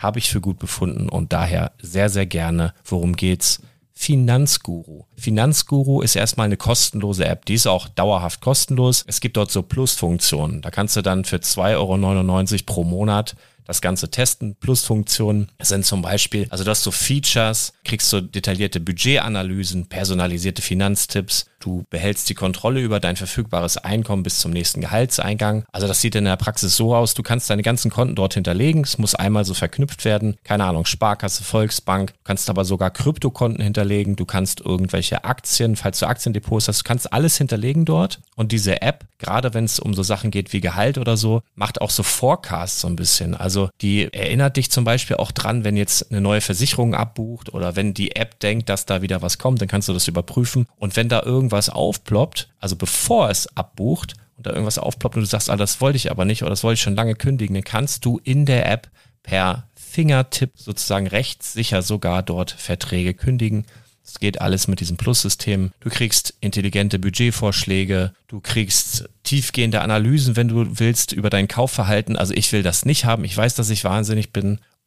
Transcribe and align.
habe 0.00 0.18
ich 0.18 0.30
für 0.30 0.40
gut 0.40 0.58
befunden 0.58 1.08
und 1.08 1.32
daher 1.32 1.72
sehr, 1.80 2.08
sehr 2.08 2.26
gerne. 2.26 2.74
Worum 2.84 3.14
geht's? 3.14 3.60
Finanzguru. 3.92 5.04
Finanzguru 5.14 6.00
ist 6.00 6.16
erstmal 6.16 6.46
eine 6.46 6.56
kostenlose 6.56 7.26
App. 7.26 7.44
Die 7.44 7.52
ist 7.52 7.66
auch 7.66 7.86
dauerhaft 7.86 8.40
kostenlos. 8.40 9.04
Es 9.06 9.20
gibt 9.20 9.36
dort 9.36 9.50
so 9.50 9.60
Plusfunktionen. 9.60 10.62
Da 10.62 10.70
kannst 10.70 10.96
du 10.96 11.02
dann 11.02 11.26
für 11.26 11.36
2,99 11.36 11.76
Euro 11.76 12.62
pro 12.64 12.84
Monat 12.84 13.36
das 13.66 13.80
Ganze 13.80 14.10
testen. 14.10 14.56
Plusfunktionen 14.56 15.48
sind 15.60 15.84
zum 15.84 16.02
Beispiel, 16.02 16.46
also 16.50 16.64
du 16.64 16.70
hast 16.70 16.82
so 16.82 16.90
Features, 16.90 17.72
kriegst 17.84 18.10
so 18.10 18.20
detaillierte 18.20 18.80
Budgetanalysen, 18.80 19.88
personalisierte 19.88 20.62
Finanztipps, 20.62 21.46
du 21.60 21.84
behältst 21.90 22.28
die 22.28 22.34
Kontrolle 22.34 22.80
über 22.80 23.00
dein 23.00 23.16
verfügbares 23.16 23.76
Einkommen 23.76 24.22
bis 24.22 24.38
zum 24.38 24.50
nächsten 24.50 24.80
Gehaltseingang. 24.80 25.64
Also 25.72 25.86
das 25.86 26.00
sieht 26.00 26.14
in 26.14 26.24
der 26.24 26.36
Praxis 26.36 26.76
so 26.76 26.94
aus, 26.94 27.14
du 27.14 27.22
kannst 27.22 27.50
deine 27.50 27.62
ganzen 27.62 27.90
Konten 27.90 28.14
dort 28.14 28.34
hinterlegen, 28.34 28.82
es 28.82 28.98
muss 28.98 29.14
einmal 29.14 29.44
so 29.44 29.54
verknüpft 29.54 30.04
werden, 30.04 30.36
keine 30.44 30.64
Ahnung, 30.64 30.86
Sparkasse, 30.86 31.44
Volksbank, 31.44 32.12
du 32.12 32.20
kannst 32.24 32.50
aber 32.50 32.64
sogar 32.64 32.90
Kryptokonten 32.90 33.62
hinterlegen, 33.62 34.16
du 34.16 34.24
kannst 34.24 34.60
irgendwelche 34.60 35.24
Aktien, 35.24 35.76
falls 35.76 35.98
du 35.98 36.06
Aktiendepots 36.06 36.68
hast, 36.68 36.80
du 36.80 36.84
kannst 36.84 37.12
alles 37.12 37.36
hinterlegen 37.36 37.84
dort 37.84 38.20
und 38.36 38.52
diese 38.52 38.82
App, 38.82 39.04
gerade 39.18 39.54
wenn 39.54 39.64
es 39.64 39.78
um 39.78 39.94
so 39.94 40.02
Sachen 40.02 40.30
geht 40.30 40.52
wie 40.52 40.60
Gehalt 40.60 40.98
oder 40.98 41.16
so, 41.16 41.42
macht 41.54 41.80
auch 41.80 41.90
so 41.90 42.02
Forecasts 42.02 42.80
so 42.80 42.88
ein 42.88 42.96
bisschen. 42.96 43.34
Also 43.34 43.49
die 43.80 44.12
erinnert 44.12 44.56
dich 44.56 44.70
zum 44.70 44.84
Beispiel 44.84 45.16
auch 45.16 45.30
dran, 45.30 45.64
wenn 45.64 45.76
jetzt 45.76 46.10
eine 46.10 46.20
neue 46.20 46.40
Versicherung 46.40 46.94
abbucht 46.94 47.52
oder 47.52 47.76
wenn 47.76 47.94
die 47.94 48.16
App 48.16 48.40
denkt, 48.40 48.68
dass 48.68 48.86
da 48.86 49.02
wieder 49.02 49.22
was 49.22 49.38
kommt, 49.38 49.60
dann 49.60 49.68
kannst 49.68 49.88
du 49.88 49.92
das 49.92 50.08
überprüfen 50.08 50.66
und 50.76 50.96
wenn 50.96 51.08
da 51.08 51.22
irgendwas 51.22 51.60
irgendwas 51.60 51.68
aufploppt, 51.68 52.48
also 52.60 52.76
bevor 52.76 53.28
es 53.28 53.56
abbucht 53.56 54.14
und 54.36 54.46
da 54.46 54.50
irgendwas 54.50 54.78
aufploppt 54.78 55.16
und 55.16 55.22
du 55.22 55.26
sagst, 55.26 55.50
ah, 55.50 55.56
das 55.56 55.80
wollte 55.80 55.96
ich 55.96 56.10
aber 56.10 56.24
nicht 56.24 56.42
oder 56.42 56.50
das 56.50 56.64
wollte 56.64 56.74
ich 56.74 56.82
schon 56.82 56.94
lange 56.94 57.14
kündigen, 57.14 57.54
dann 57.54 57.64
kannst 57.64 58.04
du 58.04 58.20
in 58.22 58.46
der 58.46 58.70
App 58.70 58.88
per 59.22 59.68
Fingertipp 59.74 60.52
sozusagen 60.54 61.08
rechtssicher 61.08 61.82
sogar 61.82 62.22
dort 62.22 62.52
Verträge 62.52 63.12
kündigen. 63.14 63.66
Es 64.04 64.18
geht 64.18 64.40
alles 64.40 64.66
mit 64.66 64.80
diesem 64.80 64.96
Plus-System. 64.96 65.72
Du 65.80 65.88
kriegst 65.88 66.34
intelligente 66.40 66.98
Budgetvorschläge, 66.98 68.12
du 68.28 68.40
kriegst 68.40 69.08
tiefgehende 69.22 69.82
Analysen, 69.82 70.36
wenn 70.36 70.48
du 70.48 70.78
willst, 70.80 71.12
über 71.12 71.30
dein 71.30 71.48
Kaufverhalten. 71.48 72.16
Also 72.16 72.34
ich 72.34 72.52
will 72.52 72.62
das 72.62 72.84
nicht 72.84 73.04
haben. 73.04 73.24
Ich 73.24 73.36
weiß, 73.36 73.54
dass 73.54 73.70
ich 73.70 73.84
wahnsinnig 73.84 74.32
bin 74.32 74.58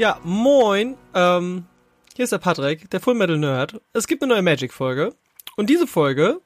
Ja, 0.00 0.18
moin. 0.24 0.96
Ähm, 1.12 1.66
hier 2.16 2.22
ist 2.22 2.32
der 2.32 2.38
Patrick, 2.38 2.88
der 2.88 3.00
Full 3.00 3.12
Metal 3.12 3.36
Nerd. 3.36 3.82
Es 3.92 4.06
gibt 4.06 4.22
eine 4.22 4.32
neue 4.32 4.40
Magic-Folge. 4.40 5.14
Und 5.58 5.68
diese 5.68 5.86
Folge 5.86 6.40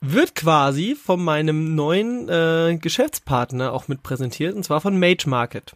wird 0.00 0.36
quasi 0.36 0.94
von 0.94 1.20
meinem 1.24 1.74
neuen 1.74 2.28
äh, 2.28 2.78
Geschäftspartner 2.80 3.72
auch 3.72 3.88
mit 3.88 4.04
präsentiert, 4.04 4.54
und 4.54 4.62
zwar 4.62 4.80
von 4.80 4.96
Mage 4.96 5.28
Market. 5.28 5.74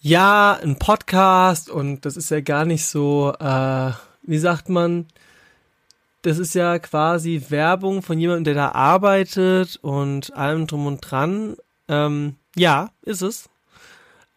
Ja, 0.00 0.60
ein 0.62 0.78
Podcast 0.78 1.68
und 1.68 2.06
das 2.06 2.16
ist 2.16 2.30
ja 2.30 2.40
gar 2.40 2.64
nicht 2.64 2.86
so, 2.86 3.34
äh, 3.40 3.90
wie 4.22 4.38
sagt 4.38 4.68
man, 4.68 5.08
das 6.22 6.38
ist 6.38 6.54
ja 6.54 6.78
quasi 6.78 7.46
Werbung 7.48 8.02
von 8.02 8.20
jemandem, 8.20 8.44
der 8.44 8.54
da 8.54 8.68
arbeitet 8.70 9.80
und 9.82 10.32
allem 10.36 10.68
drum 10.68 10.86
und 10.86 11.00
dran. 11.00 11.56
Ähm, 11.88 12.36
ja, 12.54 12.90
ist 13.02 13.22
es. 13.22 13.48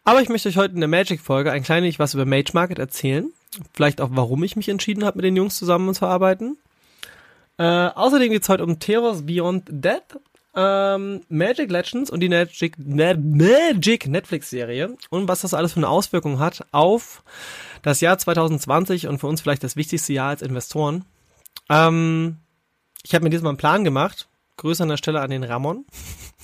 Aber 0.05 0.21
ich 0.21 0.29
möchte 0.29 0.47
euch 0.47 0.57
heute 0.57 0.75
in 0.75 0.81
der 0.81 0.87
Magic-Folge 0.87 1.51
ein 1.51 1.63
kleines 1.63 1.97
was 1.97 2.13
über 2.13 2.25
Mage 2.25 2.51
Market 2.53 2.77
erzählen. 2.77 3.31
Vielleicht 3.73 4.01
auch, 4.01 4.09
warum 4.11 4.43
ich 4.43 4.55
mich 4.55 4.69
entschieden 4.69 5.03
habe, 5.03 5.17
mit 5.17 5.25
den 5.25 5.35
Jungs 5.35 5.57
zusammen 5.57 5.93
zu 5.95 6.05
arbeiten. 6.05 6.57
Äh, 7.57 7.63
außerdem 7.63 8.29
geht 8.29 8.43
es 8.43 8.49
heute 8.49 8.63
um 8.63 8.79
Terrors 8.79 9.25
Beyond 9.25 9.63
Death, 9.67 10.19
ähm, 10.55 11.21
Magic 11.29 11.71
Legends 11.71 12.11
und 12.11 12.19
die 12.19 12.29
Magic, 12.29 12.75
Magic 12.77 14.07
Netflix-Serie 14.07 14.95
und 15.09 15.27
was 15.27 15.41
das 15.41 15.55
alles 15.55 15.73
für 15.73 15.79
eine 15.79 15.89
Auswirkung 15.89 16.37
hat 16.37 16.65
auf 16.71 17.23
das 17.81 17.99
Jahr 17.99 18.17
2020 18.17 19.07
und 19.07 19.17
für 19.17 19.27
uns 19.27 19.41
vielleicht 19.41 19.63
das 19.63 19.75
wichtigste 19.75 20.13
Jahr 20.13 20.29
als 20.29 20.43
Investoren. 20.43 21.05
Ähm, 21.69 22.37
ich 23.03 23.15
habe 23.15 23.23
mir 23.23 23.31
diesmal 23.31 23.49
einen 23.49 23.57
Plan 23.57 23.83
gemacht. 23.83 24.27
Grüße 24.57 24.83
an 24.83 24.89
der 24.89 24.97
Stelle 24.97 25.21
an 25.21 25.29
den 25.29 25.43
Ramon. 25.43 25.85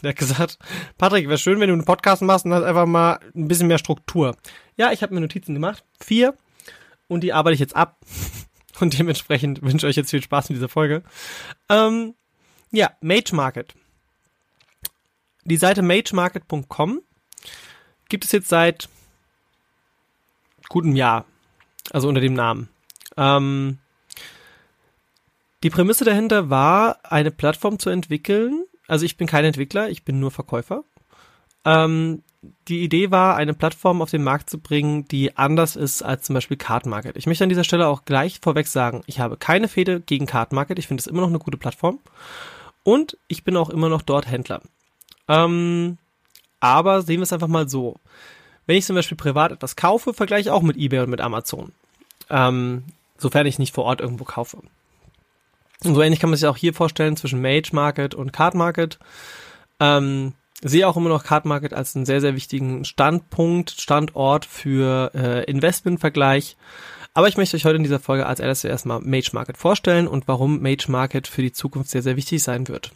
Der 0.04 0.10
hat 0.10 0.18
gesagt, 0.18 0.58
Patrick, 0.98 1.28
wäre 1.28 1.38
schön, 1.38 1.60
wenn 1.60 1.68
du 1.68 1.74
einen 1.74 1.86
Podcast 1.86 2.22
machst 2.22 2.46
und 2.46 2.54
hast 2.54 2.64
einfach 2.64 2.88
mal 2.88 3.20
ein 3.36 3.48
bisschen 3.48 3.68
mehr 3.68 3.78
Struktur. 3.78 4.36
Ja, 4.76 4.92
ich 4.92 5.04
habe 5.04 5.14
mir 5.14 5.22
Notizen 5.22 5.54
gemacht. 5.54 5.84
Vier. 6.00 6.36
Und 7.08 7.22
die 7.22 7.34
arbeite 7.34 7.54
ich 7.54 7.60
jetzt 7.60 7.76
ab. 7.76 7.98
Und 8.80 8.98
dementsprechend 8.98 9.62
wünsche 9.62 9.86
ich 9.86 9.92
euch 9.92 9.96
jetzt 9.96 10.10
viel 10.10 10.24
Spaß 10.24 10.50
mit 10.50 10.58
dieser 10.58 10.70
Folge. 10.70 11.04
Ähm, 11.70 12.16
ja, 12.72 12.92
Mage 13.02 13.36
Market. 13.36 13.76
Die 15.44 15.58
Seite 15.58 15.82
magemarket.com 15.82 17.02
gibt 18.10 18.26
es 18.26 18.32
jetzt 18.32 18.50
seit 18.50 18.90
gutem 20.70 20.96
Jahr. 20.96 21.26
Also 21.92 22.08
unter 22.08 22.22
dem 22.22 22.34
Namen. 22.34 22.70
Ähm, 23.18 23.80
die 25.64 25.70
Prämisse 25.70 26.06
dahinter 26.06 26.50
war, 26.50 27.00
eine 27.04 27.32
Plattform 27.32 27.80
zu 27.80 27.90
entwickeln, 27.90 28.64
also 28.88 29.06
ich 29.06 29.18
bin 29.18 29.28
kein 29.28 29.46
Entwickler, 29.46 29.90
ich 29.90 30.04
bin 30.04 30.20
nur 30.20 30.32
Verkäufer, 30.32 30.84
ähm, 31.66 32.24
die 32.68 32.84
Idee 32.84 33.12
war, 33.12 33.36
eine 33.36 33.54
Plattform 33.54 34.02
auf 34.02 34.10
den 34.10 34.24
Markt 34.24 34.50
zu 34.50 34.60
bringen, 34.60 35.08
die 35.08 35.38
anders 35.38 35.76
ist 35.76 36.02
als 36.02 36.24
zum 36.24 36.34
Beispiel 36.34 36.58
Card 36.58 36.88
Market. 36.88 37.16
Ich 37.16 37.28
möchte 37.28 37.44
an 37.44 37.50
dieser 37.50 37.64
Stelle 37.64 37.88
auch 37.88 38.04
gleich 38.04 38.40
vorweg 38.42 38.68
sagen, 38.68 39.04
ich 39.06 39.20
habe 39.20 39.38
keine 39.38 39.68
Fehde 39.68 40.02
gegen 40.02 40.26
Card 40.26 40.52
Market. 40.52 40.80
Ich 40.80 40.88
finde 40.88 41.02
es 41.02 41.08
immer 41.08 41.22
noch 41.22 41.28
eine 41.28 41.38
gute 41.40 41.58
Plattform. 41.58 42.00
Und 42.84 43.16
ich 43.28 43.44
bin 43.44 43.56
auch 43.58 43.70
immer 43.70 43.90
noch 43.90 44.02
dort 44.02 44.28
Händler. 44.28 44.62
Ähm, 45.28 46.00
aber 46.60 47.04
sehen 47.04 47.20
wir 47.20 47.24
es 47.24 47.34
einfach 47.34 47.48
mal 47.48 47.70
so. 47.70 47.98
Wenn 48.66 48.78
ich 48.78 48.86
zum 48.86 48.96
Beispiel 48.96 49.18
privat 49.18 49.52
etwas 49.52 49.76
kaufe, 49.76 50.14
vergleiche 50.14 50.50
ich 50.50 50.52
auch 50.52 50.64
mit 50.64 50.78
eBay 50.78 51.02
und 51.02 51.12
mit 51.12 51.22
Amazon. 51.22 51.74
Ähm, 52.32 52.86
sofern 53.18 53.46
ich 53.46 53.60
nicht 53.60 53.76
vor 53.76 53.84
Ort 53.84 54.02
irgendwo 54.02 54.24
kaufe. 54.24 54.58
Und 55.84 55.96
so 55.96 56.02
ähnlich 56.02 56.20
kann 56.20 56.30
man 56.30 56.38
sich 56.38 56.48
auch 56.48 56.58
hier 56.58 56.74
vorstellen 56.74 57.18
zwischen 57.18 57.42
Mage 57.42 57.70
Market 57.72 58.14
und 58.14 58.34
Card 58.34 58.54
Market. 58.54 59.00
Ähm, 59.80 60.34
sehe 60.62 60.88
auch 60.88 60.96
immer 60.98 61.10
noch 61.10 61.24
Card 61.24 61.46
Market 61.46 61.74
als 61.74 61.96
einen 61.96 62.06
sehr, 62.06 62.22
sehr 62.22 62.36
wichtigen 62.36 62.86
Standpunkt, 62.86 63.72
Standort 63.72 64.46
für 64.46 65.12
äh, 65.16 65.44
Investmentvergleich. 65.46 66.56
Aber 67.14 67.28
ich 67.28 67.36
möchte 67.36 67.58
euch 67.58 67.66
heute 67.66 67.76
in 67.78 67.84
dieser 67.84 68.00
Folge 68.00 68.26
als 68.26 68.40
erstes 68.40 68.70
erstmal 68.70 69.02
Mage 69.02 69.32
Market 69.34 69.58
vorstellen 69.58 70.08
und 70.08 70.28
warum 70.28 70.62
Mage 70.62 70.86
Market 70.88 71.28
für 71.28 71.42
die 71.42 71.52
Zukunft 71.52 71.90
sehr, 71.90 72.04
sehr 72.04 72.16
wichtig 72.16 72.42
sein 72.42 72.68
wird. 72.68 72.92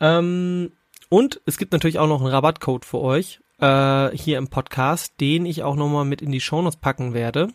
Ähm, 0.00 0.72
und 1.08 1.40
es 1.44 1.58
gibt 1.58 1.72
natürlich 1.72 1.98
auch 1.98 2.08
noch 2.08 2.20
einen 2.20 2.30
Rabattcode 2.30 2.84
für 2.84 3.00
euch 3.00 3.40
äh, 3.58 4.16
hier 4.16 4.38
im 4.38 4.48
Podcast, 4.48 5.20
den 5.20 5.46
ich 5.46 5.62
auch 5.62 5.76
nochmal 5.76 6.04
mit 6.04 6.22
in 6.22 6.32
die 6.32 6.40
Shownotes 6.40 6.76
packen 6.76 7.14
werde. 7.14 7.48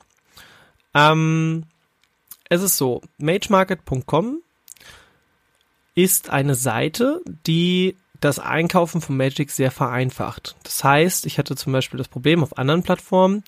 Ähm, 0.93 1.63
es 2.49 2.61
ist 2.61 2.77
so, 2.77 3.01
magemarket.com 3.17 4.41
ist 5.95 6.29
eine 6.29 6.55
Seite, 6.55 7.21
die 7.47 7.95
das 8.21 8.39
Einkaufen 8.39 9.01
von 9.01 9.17
Magic 9.17 9.51
sehr 9.51 9.71
vereinfacht. 9.71 10.55
Das 10.63 10.83
heißt, 10.83 11.25
ich 11.25 11.37
hatte 11.37 11.55
zum 11.55 11.73
Beispiel 11.73 11.97
das 11.97 12.07
Problem 12.07 12.43
auf 12.43 12.57
anderen 12.57 12.83
Plattformen, 12.83 13.43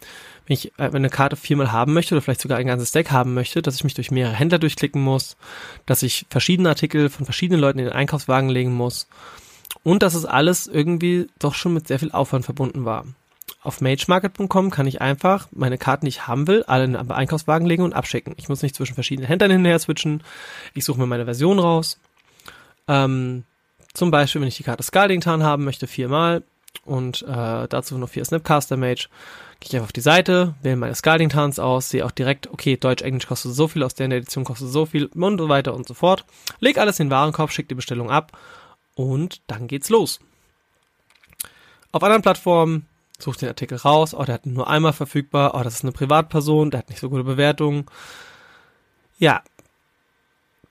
wenn 0.45 0.53
ich 0.53 0.71
äh, 0.77 0.83
eine 0.83 1.09
Karte 1.09 1.35
viermal 1.35 1.71
haben 1.71 1.93
möchte 1.93 2.15
oder 2.15 2.21
vielleicht 2.21 2.41
sogar 2.41 2.57
ein 2.57 2.67
ganzes 2.67 2.91
Deck 2.91 3.11
haben 3.11 3.33
möchte, 3.33 3.61
dass 3.61 3.75
ich 3.75 3.83
mich 3.83 3.93
durch 3.93 4.11
mehrere 4.11 4.35
Händler 4.35 4.59
durchklicken 4.59 5.01
muss, 5.01 5.37
dass 5.85 6.03
ich 6.03 6.25
verschiedene 6.29 6.69
Artikel 6.69 7.09
von 7.09 7.25
verschiedenen 7.25 7.61
Leuten 7.61 7.79
in 7.79 7.85
den 7.85 7.93
Einkaufswagen 7.93 8.49
legen 8.49 8.73
muss 8.73 9.07
und 9.83 10.03
dass 10.03 10.15
es 10.15 10.25
alles 10.25 10.67
irgendwie 10.67 11.27
doch 11.39 11.53
schon 11.53 11.73
mit 11.73 11.87
sehr 11.87 11.99
viel 11.99 12.11
Aufwand 12.11 12.45
verbunden 12.45 12.85
war. 12.85 13.05
Auf 13.67 13.81
magemarket.com 13.81 14.69
kann 14.71 14.87
ich 14.87 15.01
einfach 15.01 15.49
meine 15.51 15.77
Karten, 15.77 16.05
die 16.05 16.09
ich 16.11 16.25
haben 16.25 16.47
will, 16.47 16.63
alle 16.67 16.85
in 16.85 16.93
den 16.93 17.11
Einkaufswagen 17.11 17.67
legen 17.67 17.83
und 17.83 17.91
abschicken. 17.91 18.33
Ich 18.37 18.47
muss 18.47 18.61
nicht 18.63 18.73
zwischen 18.73 18.93
verschiedenen 18.93 19.27
Händlern 19.27 19.51
hinterher 19.51 19.77
switchen. 19.77 20.23
Ich 20.73 20.85
suche 20.85 21.01
mir 21.01 21.05
meine 21.05 21.25
Version 21.25 21.59
raus. 21.59 21.99
Ähm, 22.87 23.43
zum 23.93 24.09
Beispiel, 24.09 24.39
wenn 24.39 24.47
ich 24.47 24.55
die 24.55 24.63
Karte 24.63 24.83
Scalding 24.83 25.19
Tarn 25.19 25.43
haben 25.43 25.65
möchte, 25.65 25.85
viermal 25.85 26.43
und 26.85 27.23
äh, 27.23 27.67
dazu 27.67 27.97
noch 27.97 28.07
vier 28.07 28.23
Snapcaster 28.23 28.77
Mage, 28.77 29.09
gehe 29.59 29.67
ich 29.67 29.75
einfach 29.75 29.87
auf 29.87 29.91
die 29.91 29.99
Seite, 29.99 30.55
wähle 30.61 30.77
meine 30.77 30.95
Scalding 30.95 31.27
Tarns 31.27 31.59
aus, 31.59 31.89
sehe 31.89 32.05
auch 32.05 32.11
direkt, 32.11 32.47
okay, 32.49 32.77
Deutsch, 32.77 33.03
Englisch 33.03 33.27
kostet 33.27 33.53
so 33.53 33.67
viel, 33.67 33.83
aus 33.83 33.95
der 33.95 34.05
Edition 34.05 34.45
kostet 34.45 34.69
so 34.69 34.85
viel 34.85 35.07
und 35.07 35.37
so 35.39 35.49
weiter 35.49 35.73
und 35.73 35.85
so 35.89 35.93
fort. 35.93 36.23
Leg 36.61 36.77
alles 36.77 37.01
in 37.01 37.07
den 37.07 37.11
Warenkorb, 37.11 37.51
schick 37.51 37.67
die 37.67 37.75
Bestellung 37.75 38.09
ab 38.11 38.31
und 38.95 39.41
dann 39.47 39.67
geht's 39.67 39.89
los. 39.89 40.21
Auf 41.91 42.01
anderen 42.01 42.21
Plattformen 42.21 42.85
sucht 43.17 43.41
den 43.41 43.49
Artikel 43.49 43.77
raus, 43.77 44.13
oh, 44.13 44.23
der 44.23 44.35
hat 44.35 44.45
nur 44.45 44.69
einmal 44.69 44.93
verfügbar, 44.93 45.55
oh, 45.55 45.63
das 45.63 45.75
ist 45.75 45.83
eine 45.83 45.91
Privatperson, 45.91 46.71
der 46.71 46.79
hat 46.79 46.89
nicht 46.89 46.99
so 46.99 47.09
gute 47.09 47.23
Bewertungen. 47.23 47.85
Ja, 49.17 49.41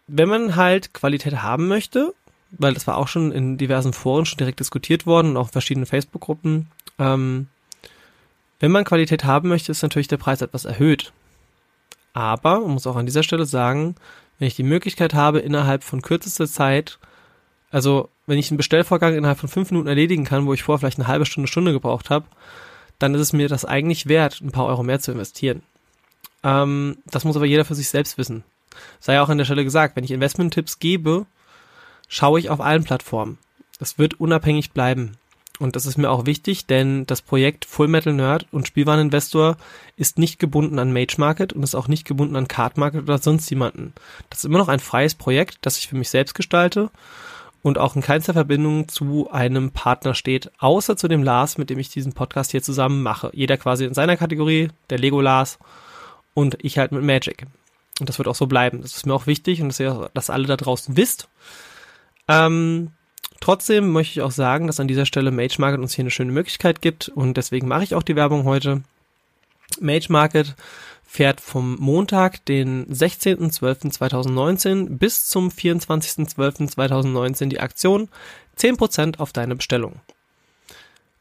wenn 0.07 0.29
man 0.29 0.57
halt 0.57 0.95
Qualität 0.95 1.43
haben 1.43 1.69
möchte, 1.69 2.15
weil 2.51 2.75
das 2.75 2.87
war 2.87 2.97
auch 2.97 3.09
schon 3.09 3.33
in 3.33 3.59
diversen 3.59 3.93
Foren 3.93 4.25
schon 4.25 4.39
direkt 4.39 4.61
diskutiert 4.61 5.07
worden 5.07 5.31
und 5.31 5.37
auch 5.37 5.47
in 5.47 5.53
verschiedenen 5.53 5.87
Facebook-Gruppen. 5.87 6.71
Ähm, 6.99 7.49
wenn 8.61 8.71
man 8.71 8.85
Qualität 8.85 9.25
haben 9.25 9.49
möchte, 9.49 9.73
ist 9.73 9.83
natürlich 9.83 10.09
der 10.09 10.17
Preis 10.17 10.41
etwas 10.41 10.65
erhöht. 10.65 11.13
Aber 12.13 12.61
man 12.61 12.71
muss 12.71 12.87
auch 12.87 12.97
an 12.97 13.07
dieser 13.07 13.23
Stelle 13.23 13.45
sagen, 13.45 13.97
wenn 14.39 14.49
ich 14.49 14.57
die 14.57 14.63
Möglichkeit 14.63 15.13
habe, 15.13 15.41
innerhalb 15.41 15.83
von 15.85 16.03
kürzester 16.03 16.47
Zeit, 16.47 16.99
also 17.71 18.09
wenn 18.27 18.39
ich 18.39 18.51
einen 18.51 18.57
Bestellvorgang 18.57 19.15
innerhalb 19.15 19.39
von 19.39 19.49
fünf 19.49 19.71
Minuten 19.71 19.89
erledigen 19.89 20.25
kann, 20.25 20.47
wo 20.47 20.53
ich 20.53 20.63
vorher 20.63 20.79
vielleicht 20.79 20.99
eine 20.99 21.09
halbe 21.09 21.27
Stunde, 21.27 21.49
Stunde 21.49 21.73
gebraucht 21.73 22.11
habe, 22.11 22.27
dann 22.99 23.15
ist 23.15 23.21
es 23.21 23.33
mir 23.33 23.49
das 23.49 23.65
eigentlich 23.65 24.07
wert, 24.07 24.41
ein 24.41 24.53
paar 24.53 24.67
Euro 24.67 24.83
mehr 24.83 25.01
zu 25.01 25.13
investieren. 25.13 25.63
Ähm, 26.43 26.99
das 27.07 27.25
muss 27.25 27.37
aber 27.37 27.47
jeder 27.47 27.65
für 27.65 27.75
sich 27.75 27.89
selbst 27.89 28.19
wissen. 28.19 28.45
Sei 29.01 29.21
auch 29.21 29.29
an 29.29 29.39
der 29.39 29.45
Stelle 29.45 29.65
gesagt, 29.65 29.97
wenn 29.97 30.05
ich 30.05 30.11
Investment-Tipps 30.11 30.79
gebe, 30.79 31.27
schaue 32.09 32.39
ich 32.39 32.51
auf 32.51 32.61
allen 32.61 32.85
Plattformen. 32.85 33.39
Das 33.79 33.99
wird 33.99 34.21
unabhängig 34.21 34.73
bleiben. 34.73 35.17
Und 35.59 35.75
das 35.75 35.87
ist 35.87 35.97
mir 35.97 36.11
auch 36.11 36.27
wichtig, 36.27 36.67
denn 36.67 37.07
das 37.07 37.23
Projekt 37.23 37.65
Full 37.65 37.89
Metal 37.89 38.13
Nerd 38.13 38.47
und 38.53 38.67
Spielwareninvestor 38.67 39.57
ist 39.97 40.19
nicht 40.19 40.39
gebunden 40.39 40.79
an 40.79 40.93
Mage 40.93 41.15
Market 41.17 41.55
und 41.55 41.63
ist 41.63 41.75
auch 41.75 41.89
nicht 41.89 42.07
gebunden 42.07 42.37
an 42.37 42.49
Card 42.49 42.77
Market 42.77 43.03
oder 43.03 43.19
sonst 43.19 43.49
jemanden. 43.49 43.95
Das 44.29 44.41
ist 44.41 44.45
immer 44.45 44.59
noch 44.59 44.69
ein 44.69 44.81
freies 44.81 45.15
Projekt, 45.15 45.59
das 45.63 45.79
ich 45.79 45.89
für 45.89 45.97
mich 45.97 46.11
selbst 46.11 46.35
gestalte 46.35 46.91
und 47.67 47.79
auch 47.79 47.97
in 47.97 48.01
keinster 48.01 48.33
Verbindung 48.33 48.87
zu 48.87 49.29
einem 49.33 49.73
Partner 49.73 50.15
steht, 50.15 50.53
außer 50.59 50.97
zu 50.97 51.09
dem 51.09 51.25
Lars, 51.25 51.59
mit 51.59 51.69
dem 51.69 51.81
ich 51.81 51.89
diesen 51.89 52.13
Podcast 52.13 52.53
hier 52.53 52.63
zusammen 52.63 53.03
mache. 53.03 53.29
Jeder 53.33 53.57
quasi 53.57 53.85
in 53.85 53.93
seiner 53.93 54.17
Kategorie, 54.17 54.69
der 54.89 54.99
Lego 54.99 55.21
Lars 55.21 55.59
und 56.33 56.57
ich 56.61 56.79
halt 56.79 56.93
mit 56.93 57.03
Magic. 57.03 57.45
Und 57.99 58.09
das 58.09 58.19
wird 58.19 58.29
auch 58.29 58.37
so 58.37 58.47
bleiben. 58.47 58.83
Das 58.83 58.95
ist 58.95 59.05
mir 59.05 59.15
auch 59.15 59.27
wichtig 59.27 59.63
und 59.63 59.67
dass 59.71 59.81
ihr 59.81 60.11
das 60.15 60.31
alle 60.31 60.47
da 60.47 60.57
draußen 60.57 60.97
wisst. 60.97 61.29
Ähm, 62.29 62.93
trotzdem 63.41 63.91
möchte 63.91 64.13
ich 64.13 64.23
auch 64.23 64.31
sagen, 64.31 64.69
dass 64.69 64.79
an 64.79 64.87
dieser 64.87 65.05
Stelle 65.05 65.33
Mage 65.33 65.57
Market 65.59 65.81
uns 65.81 65.93
hier 65.93 66.05
eine 66.05 66.13
schöne 66.13 66.31
Möglichkeit 66.31 66.81
gibt 66.81 67.09
und 67.09 67.37
deswegen 67.37 67.67
mache 67.67 67.83
ich 67.83 67.97
auch 67.97 68.05
die 68.05 68.15
Werbung 68.15 68.45
heute. 68.45 68.83
Mage 69.81 70.07
Market 70.11 70.55
fährt 71.17 71.41
vom 71.41 71.77
Montag, 71.81 72.45
den 72.45 72.87
16.12.2019 72.89 74.99
bis 74.99 75.27
zum 75.27 75.49
24.12.2019 75.49 77.47
die 77.47 77.61
Aktion 77.61 78.11
10% 78.59 79.19
auf 79.19 79.33
deine 79.33 79.57
Bestellung. 79.57 80.03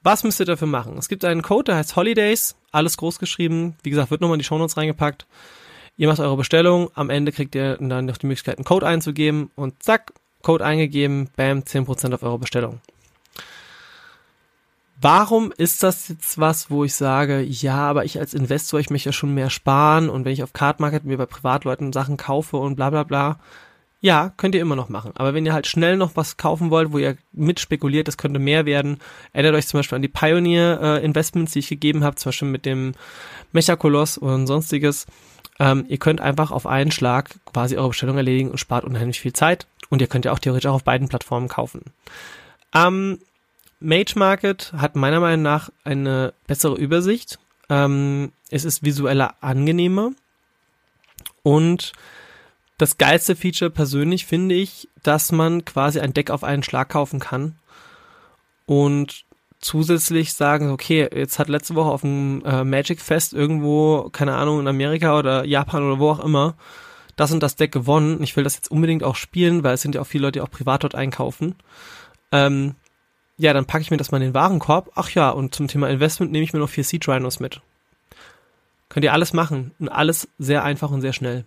Was 0.03 0.25
müsst 0.25 0.42
ihr 0.42 0.45
dafür 0.45 0.68
machen? 0.68 0.97
Es 0.97 1.07
gibt 1.07 1.24
einen 1.24 1.42
Code, 1.42 1.71
der 1.71 1.77
heißt 1.77 1.95
Holidays, 1.95 2.57
alles 2.74 2.97
groß 2.97 3.19
geschrieben. 3.19 3.77
Wie 3.83 3.89
gesagt, 3.89 4.12
wird 4.12 4.19
nochmal 4.19 4.36
in 4.36 4.39
die 4.39 4.45
Shownotes 4.45 4.75
reingepackt. 4.75 5.25
Ihr 5.95 6.09
macht 6.09 6.19
eure 6.19 6.36
Bestellung, 6.36 6.91
am 6.94 7.09
Ende 7.09 7.31
kriegt 7.31 7.56
ihr 7.56 7.77
dann 7.77 8.06
noch 8.06 8.18
die 8.18 8.27
Möglichkeit, 8.27 8.57
einen 8.57 8.65
Code 8.65 8.86
einzugeben 8.86 9.50
und 9.56 9.81
zack, 9.81 10.12
Code 10.41 10.65
eingegeben, 10.65 11.30
bam, 11.38 11.59
10% 11.59 12.13
auf 12.13 12.21
eure 12.21 12.39
Bestellung. 12.39 12.81
Warum 15.00 15.51
ist 15.57 15.83
das 15.83 16.07
jetzt 16.07 16.39
was, 16.39 16.71
wo 16.71 16.86
ich 16.86 16.95
sage, 16.95 17.42
ja, 17.42 17.77
aber 17.77 18.06
ich 18.06 18.19
als 18.19 18.33
Investor, 18.33 18.80
ich 18.80 18.89
möchte 18.89 19.09
ja 19.09 19.13
schon 19.13 19.34
mehr 19.34 19.50
sparen 19.50 20.10
und 20.10 20.24
wenn 20.24 20.31
ich 20.31 20.43
auf 20.43 20.53
Card 20.53 20.79
Market 20.79 21.03
mir 21.03 21.17
bei 21.17 21.25
Privatleuten 21.25 21.91
Sachen 21.91 22.15
kaufe 22.15 22.58
und 22.58 22.75
bla 22.75 22.89
bla 22.89 23.03
bla, 23.03 23.39
ja, 24.00 24.31
könnt 24.38 24.55
ihr 24.55 24.62
immer 24.62 24.75
noch 24.75 24.88
machen. 24.88 25.13
Aber 25.15 25.34
wenn 25.34 25.46
ihr 25.46 25.53
halt 25.53 25.67
schnell 25.67 25.98
noch 25.98 26.15
was 26.15 26.38
kaufen 26.38 26.70
wollt, 26.70 26.93
wo 26.93 27.00
ihr 27.00 27.17
mit 27.34 27.60
spekuliert, 27.60 28.08
das 28.08 28.17
könnte 28.17 28.39
mehr 28.39 28.65
werden, 28.65 29.00
erinnert 29.34 29.55
euch 29.55 29.67
zum 29.67 29.79
Beispiel 29.79 29.96
an 29.96 30.01
die 30.01 30.08
Pioneer 30.08 30.79
äh, 30.81 31.03
Investments, 31.03 31.53
die 31.53 31.60
ich 31.60 31.70
gegeben 31.70 32.03
habe, 32.03 32.15
zum 32.15 32.29
Beispiel 32.29 32.48
mit 32.48 32.65
dem 32.65 32.93
Mechakoloss 33.51 34.17
und 34.17 34.48
sonstiges. 34.48 35.08
Ähm, 35.60 35.86
ihr 35.88 35.98
könnt 35.98 36.22
einfach 36.22 36.51
auf 36.51 36.67
einen 36.67 36.91
Schlag 36.91 37.31
quasi 37.51 37.77
eure 37.77 37.89
Bestellung 37.89 38.17
erledigen 38.17 38.51
und 38.51 38.60
spart 38.60 38.86
unheimlich 38.86 39.20
viel 39.20 39.34
Zeit. 39.34 39.67
Und 39.89 40.01
ihr 40.01 40.08
könnt 40.08 40.25
ja 40.25 40.31
auch 40.31 40.39
theoretisch 40.39 40.70
auch 40.70 40.75
auf 40.75 40.84
beiden 40.84 41.08
Plattformen 41.10 41.48
kaufen. 41.48 41.81
Ähm, 42.74 43.20
Mage 43.79 44.13
Market 44.15 44.74
hat 44.77 44.96
meiner 44.96 45.20
Meinung 45.20 45.44
nach 45.44 45.70
eine 45.84 46.34
bessere 46.48 46.75
Übersicht. 46.75 47.39
Ähm, 47.70 48.32
es 48.50 48.65
ist 48.65 48.84
visueller 48.84 49.36
angenehmer. 49.41 50.12
Und 51.44 51.94
das 52.77 52.98
geilste 52.98 53.36
Feature 53.36 53.72
persönlich 53.72 54.25
finde 54.25 54.55
ich, 54.55 54.89
dass 55.03 55.32
man 55.32 55.65
quasi 55.65 56.00
ein 56.00 56.13
Deck 56.13 56.29
auf 56.29 56.44
einen 56.44 56.63
Schlag 56.63 56.89
kaufen 56.89 57.20
kann. 57.20 57.55
Und 58.65 59.25
zusätzlich 59.60 60.34
sagen, 60.34 60.72
okay, 60.72 61.10
jetzt 61.13 61.39
hat 61.39 61.50
letzte 61.50 61.75
Woche 61.75 61.89
auf 61.89 62.01
dem 62.01 62.44
äh, 62.46 62.63
Magic 62.63 63.01
Fest 63.01 63.34
irgendwo, 63.34 64.10
keine 64.12 64.36
Ahnung, 64.36 64.60
in 64.60 64.67
Amerika 64.67 65.17
oder 65.17 65.46
Japan 65.46 65.84
oder 65.84 66.00
wo 66.00 66.10
auch 66.12 66.24
immer, 66.24 66.55
das 67.15 67.32
und 67.32 67.41
das 67.41 67.55
Deck 67.55 67.72
gewonnen. 67.72 68.22
Ich 68.22 68.36
will 68.36 68.44
das 68.44 68.55
jetzt 68.55 68.70
unbedingt 68.70 69.03
auch 69.03 69.15
spielen, 69.15 69.63
weil 69.63 69.75
es 69.75 69.82
sind 69.82 69.96
ja 69.96 70.01
auch 70.01 70.08
viele 70.08 70.24
Leute, 70.24 70.39
die 70.39 70.41
auch 70.41 70.51
privat 70.51 70.84
dort 70.84 70.96
einkaufen. 70.96 71.55
Ähm, 72.32 72.75
ja, 73.38 73.54
dann 73.54 73.65
packe 73.65 73.82
ich 73.82 73.92
mir 73.92 73.98
das 73.98 74.12
mal 74.12 74.18
in 74.18 74.30
den 74.30 74.34
Warenkorb. 74.34 74.92
Ach 74.96 75.10
ja, 75.10 75.30
und 75.30 75.54
zum 75.54 75.68
Thema 75.68 75.89
Investment 75.89 76.32
nehme 76.32 76.44
ich 76.44 76.54
mir 76.54 76.60
noch 76.60 76.70
vier 76.70 76.84
Seed 76.84 77.08
Rhinos 77.08 77.39
mit. 77.39 77.62
Könnt 78.89 79.04
ihr 79.04 79.13
alles 79.13 79.34
machen 79.34 79.72
und 79.80 79.89
alles 79.89 80.27
sehr 80.38 80.63
einfach 80.63 80.92
und 80.92 81.01
sehr 81.01 81.13
schnell. 81.13 81.46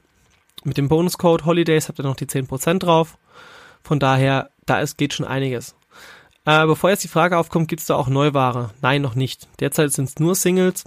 Mit 0.65 0.77
dem 0.77 0.89
Bonuscode 0.89 1.45
Holidays 1.45 1.89
habt 1.89 1.99
ihr 1.99 2.03
noch 2.03 2.17
die 2.17 2.27
10% 2.27 2.79
drauf. 2.79 3.17
Von 3.83 4.01
daher, 4.01 4.51
da 4.67 4.81
ist, 4.81 4.99
geht 4.99 5.15
schon 5.15 5.27
einiges. 5.27 5.75
Äh, 6.45 6.67
bevor 6.67 6.91
jetzt 6.91 7.05
die 7.05 7.09
Frage 7.09 7.39
aufkommt, 7.39 7.69
gibt's 7.69 7.87
da 7.87 7.95
auch 7.95 8.09
Neuware? 8.09 8.71
Nein, 8.83 9.03
noch 9.03 9.15
nicht. 9.15 9.49
Derzeit 9.61 9.93
sind 9.93 10.09
es 10.09 10.19
nur 10.19 10.35
Singles, 10.35 10.85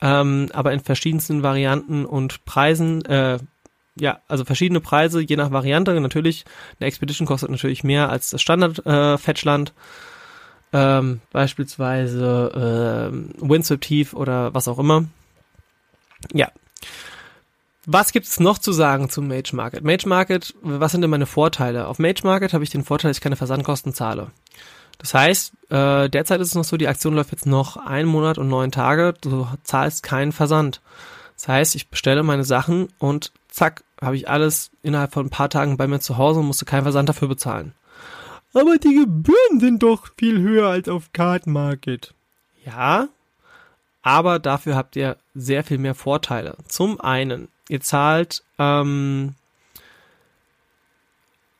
ähm, 0.00 0.48
aber 0.52 0.72
in 0.72 0.80
verschiedensten 0.80 1.42
Varianten 1.42 2.06
und 2.06 2.44
Preisen, 2.44 3.04
äh, 3.04 3.38
ja, 3.96 4.20
also 4.28 4.44
verschiedene 4.44 4.80
Preise, 4.80 5.20
je 5.20 5.36
nach 5.36 5.50
Variante. 5.50 5.98
Natürlich, 6.00 6.44
eine 6.78 6.86
Expedition 6.86 7.26
kostet 7.26 7.50
natürlich 7.50 7.84
mehr 7.84 8.08
als 8.08 8.30
das 8.30 8.40
Standard 8.40 8.86
äh. 8.86 9.18
Ähm, 10.72 11.20
beispielsweise 11.32 13.10
ähm, 13.12 13.30
Windswept 13.40 13.84
Tief 13.84 14.14
oder 14.14 14.54
was 14.54 14.68
auch 14.68 14.78
immer. 14.78 15.04
Ja. 16.32 16.50
Was 17.86 18.12
gibt's 18.12 18.38
noch 18.38 18.58
zu 18.58 18.72
sagen 18.72 19.08
zum 19.08 19.26
Mage 19.26 19.54
Market? 19.54 19.82
Mage 19.82 20.06
Market, 20.06 20.54
was 20.62 20.92
sind 20.92 21.00
denn 21.00 21.10
meine 21.10 21.26
Vorteile? 21.26 21.88
Auf 21.88 21.98
Mage 21.98 22.20
Market 22.24 22.52
habe 22.52 22.62
ich 22.62 22.70
den 22.70 22.84
Vorteil, 22.84 23.10
dass 23.10 23.16
ich 23.18 23.22
keine 23.22 23.36
Versandkosten 23.36 23.94
zahle. 23.94 24.28
Das 24.98 25.14
heißt, 25.14 25.52
äh, 25.70 26.10
derzeit 26.10 26.40
ist 26.42 26.48
es 26.48 26.54
noch 26.54 26.64
so, 26.64 26.76
die 26.76 26.88
Aktion 26.88 27.14
läuft 27.14 27.32
jetzt 27.32 27.46
noch 27.46 27.78
einen 27.78 28.08
Monat 28.08 28.36
und 28.36 28.48
neun 28.48 28.70
Tage, 28.70 29.14
du 29.20 29.48
zahlst 29.64 30.02
keinen 30.02 30.32
Versand. 30.32 30.82
Das 31.36 31.48
heißt, 31.48 31.74
ich 31.74 31.88
bestelle 31.88 32.22
meine 32.22 32.44
Sachen 32.44 32.88
und 32.98 33.32
zack, 33.48 33.82
habe 34.02 34.16
ich 34.16 34.28
alles 34.28 34.70
innerhalb 34.82 35.14
von 35.14 35.26
ein 35.26 35.30
paar 35.30 35.48
Tagen 35.48 35.78
bei 35.78 35.86
mir 35.86 36.00
zu 36.00 36.18
Hause 36.18 36.40
und 36.40 36.46
musste 36.46 36.66
keinen 36.66 36.82
Versand 36.82 37.08
dafür 37.08 37.28
bezahlen. 37.28 37.72
Aber 38.52 38.78
die 38.78 38.94
Gebühren 38.94 39.60
sind 39.60 39.82
doch 39.82 40.08
viel 40.18 40.40
höher 40.40 40.68
als 40.68 40.88
auf 40.88 41.12
Card 41.12 41.46
Market. 41.46 42.14
Ja, 42.64 43.08
aber 44.02 44.38
dafür 44.38 44.76
habt 44.76 44.96
ihr 44.96 45.16
sehr 45.34 45.62
viel 45.62 45.78
mehr 45.78 45.94
Vorteile. 45.94 46.56
Zum 46.66 47.00
einen, 47.00 47.48
ihr 47.68 47.80
zahlt 47.80 48.42
ähm, 48.58 49.34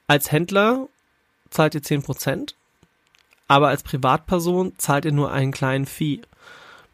als 0.07 0.33
Händler 0.33 0.89
zahlt 1.51 1.75
ihr 1.75 1.83
10%, 1.83 2.55
aber 3.47 3.69
als 3.69 3.83
Privatperson 3.83 4.73
zahlt 4.77 5.05
ihr 5.05 5.13
nur 5.13 5.31
einen 5.31 5.53
kleinen 5.53 5.87
Fee. 5.87 6.23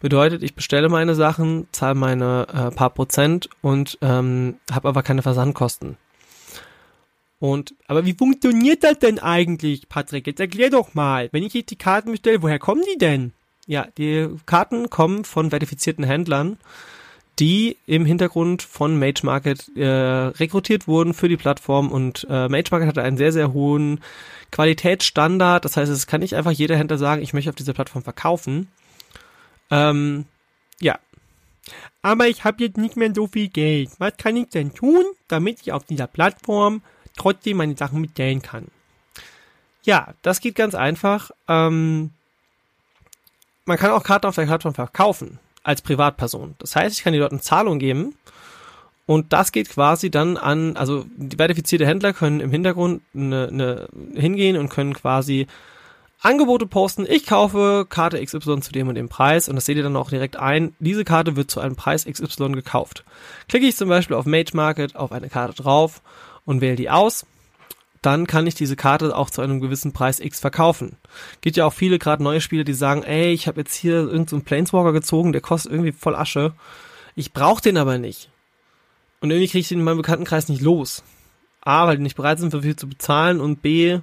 Bedeutet, 0.00 0.42
ich 0.42 0.54
bestelle 0.54 0.88
meine 0.90 1.14
Sachen, 1.14 1.66
zahle 1.72 1.94
meine 1.94 2.46
äh, 2.52 2.74
paar 2.74 2.90
Prozent 2.90 3.48
und 3.62 3.96
ähm, 4.02 4.58
habe 4.70 4.88
aber 4.88 5.02
keine 5.02 5.22
Versandkosten. 5.22 5.96
Und, 7.38 7.74
aber 7.86 8.06
wie 8.06 8.14
funktioniert 8.14 8.82
das 8.82 8.98
denn 8.98 9.18
eigentlich, 9.18 9.88
Patrick? 9.88 10.26
Jetzt 10.26 10.40
erklär 10.40 10.70
doch 10.70 10.94
mal. 10.94 11.28
Wenn 11.32 11.42
ich 11.42 11.52
jetzt 11.54 11.70
die 11.70 11.76
Karten 11.76 12.12
bestelle, 12.12 12.42
woher 12.42 12.58
kommen 12.58 12.82
die 12.92 12.98
denn? 12.98 13.32
Ja, 13.66 13.88
die 13.98 14.28
Karten 14.46 14.88
kommen 14.90 15.24
von 15.24 15.50
verifizierten 15.50 16.04
Händlern, 16.04 16.56
die 17.38 17.76
im 17.86 18.06
Hintergrund 18.06 18.62
von 18.62 18.98
Mage 18.98 19.20
Market 19.24 19.70
äh, 19.76 19.84
rekrutiert 19.86 20.88
wurden 20.88 21.12
für 21.12 21.28
die 21.28 21.36
Plattform 21.36 21.90
und 21.90 22.26
äh, 22.30 22.48
Mage 22.48 22.68
Market 22.70 22.88
hatte 22.88 23.02
einen 23.02 23.18
sehr, 23.18 23.32
sehr 23.32 23.52
hohen 23.52 24.00
Qualitätsstandard. 24.52 25.64
Das 25.64 25.76
heißt, 25.76 25.90
es 25.90 26.06
kann 26.06 26.20
nicht 26.20 26.36
einfach 26.36 26.52
jeder 26.52 26.76
Händler 26.76 26.96
sagen, 26.96 27.22
ich 27.22 27.34
möchte 27.34 27.50
auf 27.50 27.56
dieser 27.56 27.74
Plattform 27.74 28.02
verkaufen. 28.02 28.68
Ähm, 29.70 30.24
ja. 30.80 30.98
Aber 32.00 32.28
ich 32.28 32.44
habe 32.44 32.62
jetzt 32.62 32.78
nicht 32.78 32.96
mehr 32.96 33.12
so 33.14 33.26
viel 33.26 33.48
Geld. 33.48 33.90
Was 33.98 34.16
kann 34.16 34.36
ich 34.36 34.48
denn 34.48 34.72
tun, 34.72 35.04
damit 35.28 35.60
ich 35.60 35.72
auf 35.72 35.84
dieser 35.84 36.06
Plattform 36.06 36.82
trotzdem 37.16 37.56
meine 37.58 37.76
Sachen 37.76 38.00
mitstellen 38.00 38.42
kann? 38.42 38.68
Ja, 39.82 40.14
das 40.22 40.40
geht 40.40 40.54
ganz 40.54 40.74
einfach. 40.74 41.30
Ähm, 41.48 42.10
man 43.64 43.78
kann 43.78 43.90
auch 43.90 44.02
Karten 44.02 44.26
auf 44.26 44.34
der 44.34 44.46
Plattform 44.46 44.74
verkaufen 44.74 45.38
als 45.62 45.82
Privatperson. 45.82 46.54
Das 46.58 46.76
heißt, 46.76 46.96
ich 46.96 47.04
kann 47.04 47.12
die 47.12 47.18
dort 47.18 47.32
eine 47.32 47.40
Zahlung 47.40 47.78
geben 47.78 48.14
und 49.06 49.32
das 49.32 49.52
geht 49.52 49.70
quasi 49.70 50.10
dann 50.10 50.36
an, 50.36 50.76
also 50.76 51.06
die 51.16 51.36
verifizierte 51.36 51.86
Händler 51.86 52.12
können 52.12 52.40
im 52.40 52.50
Hintergrund 52.50 53.02
eine, 53.14 53.48
eine, 53.48 53.88
hingehen 54.14 54.56
und 54.56 54.68
können 54.68 54.94
quasi 54.94 55.46
Angebote 56.20 56.66
posten. 56.66 57.06
Ich 57.08 57.26
kaufe 57.26 57.86
Karte 57.88 58.24
XY 58.24 58.60
zu 58.60 58.72
dem 58.72 58.88
und 58.88 58.96
dem 58.96 59.08
Preis 59.08 59.48
und 59.48 59.54
das 59.54 59.66
seht 59.66 59.76
ihr 59.76 59.84
dann 59.84 59.96
auch 59.96 60.10
direkt 60.10 60.36
ein. 60.36 60.74
Diese 60.80 61.04
Karte 61.04 61.36
wird 61.36 61.50
zu 61.50 61.60
einem 61.60 61.76
Preis 61.76 62.04
XY 62.04 62.50
gekauft. 62.52 63.04
Klicke 63.48 63.66
ich 63.66 63.76
zum 63.76 63.88
Beispiel 63.88 64.16
auf 64.16 64.26
Mage 64.26 64.50
Market 64.54 64.96
auf 64.96 65.12
eine 65.12 65.28
Karte 65.28 65.54
drauf 65.54 66.02
und 66.46 66.62
wähle 66.62 66.76
die 66.76 66.88
aus 66.88 67.26
dann 68.06 68.28
kann 68.28 68.46
ich 68.46 68.54
diese 68.54 68.76
Karte 68.76 69.16
auch 69.16 69.30
zu 69.30 69.42
einem 69.42 69.60
gewissen 69.60 69.92
Preis 69.92 70.20
X 70.20 70.38
verkaufen. 70.38 70.96
Gibt 71.40 71.56
ja 71.56 71.66
auch 71.66 71.72
viele, 71.72 71.98
gerade 71.98 72.22
neue 72.22 72.40
Spieler, 72.40 72.62
die 72.62 72.72
sagen, 72.72 73.02
ey, 73.02 73.32
ich 73.32 73.48
habe 73.48 73.60
jetzt 73.60 73.74
hier 73.74 73.94
irgendeinen 73.94 74.28
so 74.28 74.40
Planeswalker 74.40 74.92
gezogen, 74.92 75.32
der 75.32 75.40
kostet 75.40 75.72
irgendwie 75.72 75.90
voll 75.90 76.14
Asche. 76.14 76.54
Ich 77.16 77.32
brauche 77.32 77.60
den 77.60 77.76
aber 77.76 77.98
nicht. 77.98 78.30
Und 79.20 79.32
irgendwie 79.32 79.48
kriege 79.48 79.60
ich 79.60 79.68
den 79.68 79.80
in 79.80 79.84
meinem 79.84 79.96
Bekanntenkreis 79.96 80.48
nicht 80.48 80.62
los. 80.62 81.02
A, 81.62 81.88
weil 81.88 81.96
die 81.96 82.04
nicht 82.04 82.16
bereit 82.16 82.38
sind, 82.38 82.52
für 82.52 82.62
viel 82.62 82.76
zu 82.76 82.88
bezahlen 82.88 83.40
und 83.40 83.60
B, 83.60 83.98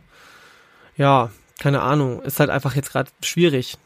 ja, 0.97 1.31
keine 1.59 1.81
Ahnung, 1.81 2.21
ist 2.23 2.41
halt 2.41 2.49
einfach 2.49 2.75
jetzt 2.75 2.91
gerade 2.91 3.09
schwierig. 3.21 3.77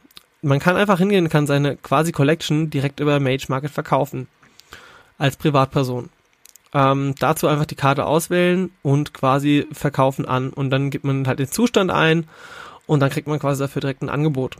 Man 0.42 0.58
kann 0.58 0.78
einfach 0.78 0.98
hingehen 0.98 1.30
kann 1.30 1.46
seine 1.46 1.78
quasi 1.78 2.12
Collection 2.12 2.72
direkt 2.72 3.00
über 3.00 3.20
Mage 3.20 3.46
Market 3.50 3.70
verkaufen. 3.70 4.28
Als 5.20 5.36
Privatperson. 5.36 6.10
Ähm, 6.78 7.16
dazu 7.18 7.48
einfach 7.48 7.66
die 7.66 7.74
Karte 7.74 8.06
auswählen 8.06 8.70
und 8.84 9.12
quasi 9.12 9.66
verkaufen 9.72 10.28
an. 10.28 10.52
Und 10.52 10.70
dann 10.70 10.92
gibt 10.92 11.06
man 11.06 11.28
halt 11.28 11.40
den 11.40 11.50
Zustand 11.50 11.90
ein 11.90 12.28
und 12.86 13.00
dann 13.00 13.10
kriegt 13.10 13.28
man 13.28 13.40
quasi 13.40 13.64
dafür 13.64 13.80
direkt 13.80 14.04
ein 14.04 14.10
Angebot. 14.10 14.58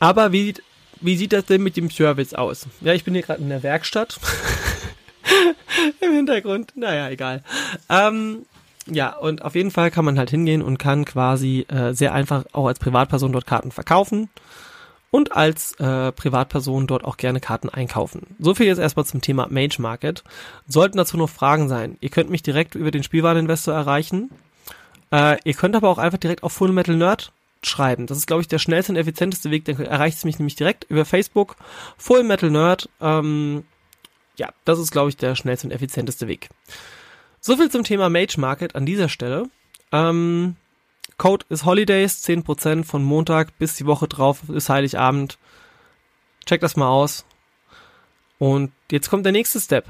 Aber 0.00 0.30
wie, 0.30 0.52
wie 1.00 1.16
sieht 1.16 1.32
das 1.32 1.46
denn 1.46 1.62
mit 1.62 1.78
dem 1.78 1.88
Service 1.88 2.34
aus? 2.34 2.66
Ja, 2.82 2.92
ich 2.92 3.04
bin 3.04 3.14
hier 3.14 3.22
gerade 3.22 3.40
in 3.40 3.48
der 3.48 3.62
Werkstatt. 3.62 4.20
Im 6.02 6.12
Hintergrund. 6.12 6.72
Naja, 6.76 7.08
egal. 7.08 7.42
Ähm, 7.88 8.44
ja, 8.84 9.16
und 9.16 9.40
auf 9.40 9.54
jeden 9.54 9.70
Fall 9.70 9.90
kann 9.90 10.04
man 10.04 10.18
halt 10.18 10.28
hingehen 10.28 10.60
und 10.60 10.76
kann 10.76 11.06
quasi 11.06 11.64
äh, 11.68 11.94
sehr 11.94 12.12
einfach 12.12 12.44
auch 12.52 12.66
als 12.66 12.78
Privatperson 12.78 13.32
dort 13.32 13.46
Karten 13.46 13.70
verkaufen 13.70 14.28
und 15.14 15.30
als 15.30 15.78
äh, 15.78 16.10
Privatperson 16.10 16.88
dort 16.88 17.04
auch 17.04 17.16
gerne 17.16 17.38
Karten 17.38 17.68
einkaufen. 17.68 18.34
So 18.40 18.52
viel 18.52 18.66
jetzt 18.66 18.80
erstmal 18.80 19.06
zum 19.06 19.20
Thema 19.20 19.46
Mage 19.48 19.80
Market. 19.80 20.24
Sollten 20.66 20.96
dazu 20.96 21.16
noch 21.16 21.30
Fragen 21.30 21.68
sein, 21.68 21.96
ihr 22.00 22.08
könnt 22.08 22.30
mich 22.30 22.42
direkt 22.42 22.74
über 22.74 22.90
den 22.90 23.04
Spielwareninvestor 23.04 23.72
erreichen. 23.72 24.32
Äh, 25.12 25.36
ihr 25.44 25.54
könnt 25.54 25.76
aber 25.76 25.88
auch 25.88 25.98
einfach 25.98 26.18
direkt 26.18 26.42
auf 26.42 26.52
Full 26.52 26.72
Metal 26.72 26.96
Nerd 26.96 27.30
schreiben. 27.62 28.08
Das 28.08 28.18
ist, 28.18 28.26
glaube 28.26 28.42
ich, 28.42 28.48
der 28.48 28.58
schnellste 28.58 28.90
und 28.90 28.98
effizienteste 28.98 29.52
Weg. 29.52 29.64
Dann 29.66 29.78
erreicht 29.78 30.16
es 30.16 30.24
mich 30.24 30.40
nämlich 30.40 30.56
direkt 30.56 30.82
über 30.90 31.04
Facebook. 31.04 31.54
Full 31.96 32.24
Metal 32.24 32.50
Nerd. 32.50 32.88
Ähm, 33.00 33.62
ja, 34.36 34.48
das 34.64 34.80
ist, 34.80 34.90
glaube 34.90 35.10
ich, 35.10 35.16
der 35.16 35.36
schnellste 35.36 35.68
und 35.68 35.72
effizienteste 35.72 36.26
Weg. 36.26 36.48
So 37.40 37.56
viel 37.56 37.70
zum 37.70 37.84
Thema 37.84 38.10
Mage 38.10 38.34
Market 38.40 38.74
an 38.74 38.84
dieser 38.84 39.08
Stelle. 39.08 39.44
Ähm, 39.92 40.56
Code 41.18 41.46
ist 41.48 41.64
Holidays, 41.64 42.24
10% 42.24 42.84
von 42.84 43.04
Montag 43.04 43.56
bis 43.58 43.76
die 43.76 43.86
Woche 43.86 44.08
drauf 44.08 44.48
ist 44.48 44.68
Heiligabend. 44.68 45.38
Check 46.46 46.60
das 46.60 46.76
mal 46.76 46.88
aus. 46.88 47.24
Und 48.38 48.72
jetzt 48.90 49.08
kommt 49.08 49.24
der 49.24 49.32
nächste 49.32 49.60
Step. 49.60 49.86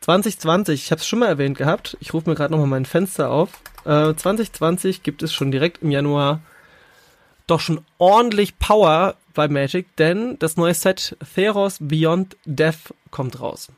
2020, 0.00 0.84
ich 0.84 0.90
habe 0.90 1.00
es 1.00 1.06
schon 1.06 1.20
mal 1.20 1.28
erwähnt 1.28 1.56
gehabt. 1.56 1.96
Ich 2.00 2.12
rufe 2.14 2.28
mir 2.28 2.36
gerade 2.36 2.52
nochmal 2.52 2.66
mein 2.68 2.86
Fenster 2.86 3.30
auf. 3.30 3.50
Äh, 3.84 4.14
2020 4.14 5.02
gibt 5.02 5.22
es 5.22 5.32
schon 5.32 5.50
direkt 5.50 5.82
im 5.82 5.90
Januar 5.90 6.40
doch 7.46 7.60
schon 7.60 7.84
ordentlich 7.98 8.58
Power 8.58 9.16
bei 9.34 9.48
Magic, 9.48 9.96
denn 9.96 10.38
das 10.38 10.56
neue 10.56 10.74
Set 10.74 11.16
Theros 11.34 11.78
Beyond 11.80 12.36
Death 12.44 12.94
kommt 13.10 13.40
raus. 13.40 13.68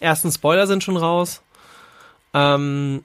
Ersten 0.00 0.32
Spoiler 0.32 0.66
sind 0.66 0.82
schon 0.82 0.96
raus. 0.96 1.42
Ähm, 2.32 3.04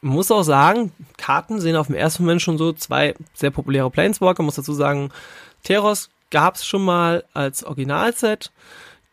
muss 0.00 0.30
auch 0.30 0.42
sagen, 0.42 0.92
Karten 1.16 1.60
sehen 1.60 1.76
auf 1.76 1.88
dem 1.88 1.96
ersten 1.96 2.22
Moment 2.22 2.42
schon 2.42 2.58
so 2.58 2.72
zwei 2.72 3.14
sehr 3.34 3.50
populäre 3.50 3.90
Planeswalker. 3.90 4.42
Muss 4.42 4.54
dazu 4.54 4.72
sagen, 4.72 5.10
Teros 5.62 6.10
gab 6.30 6.54
es 6.54 6.64
schon 6.64 6.84
mal 6.84 7.24
als 7.34 7.64
Originalset. 7.64 8.50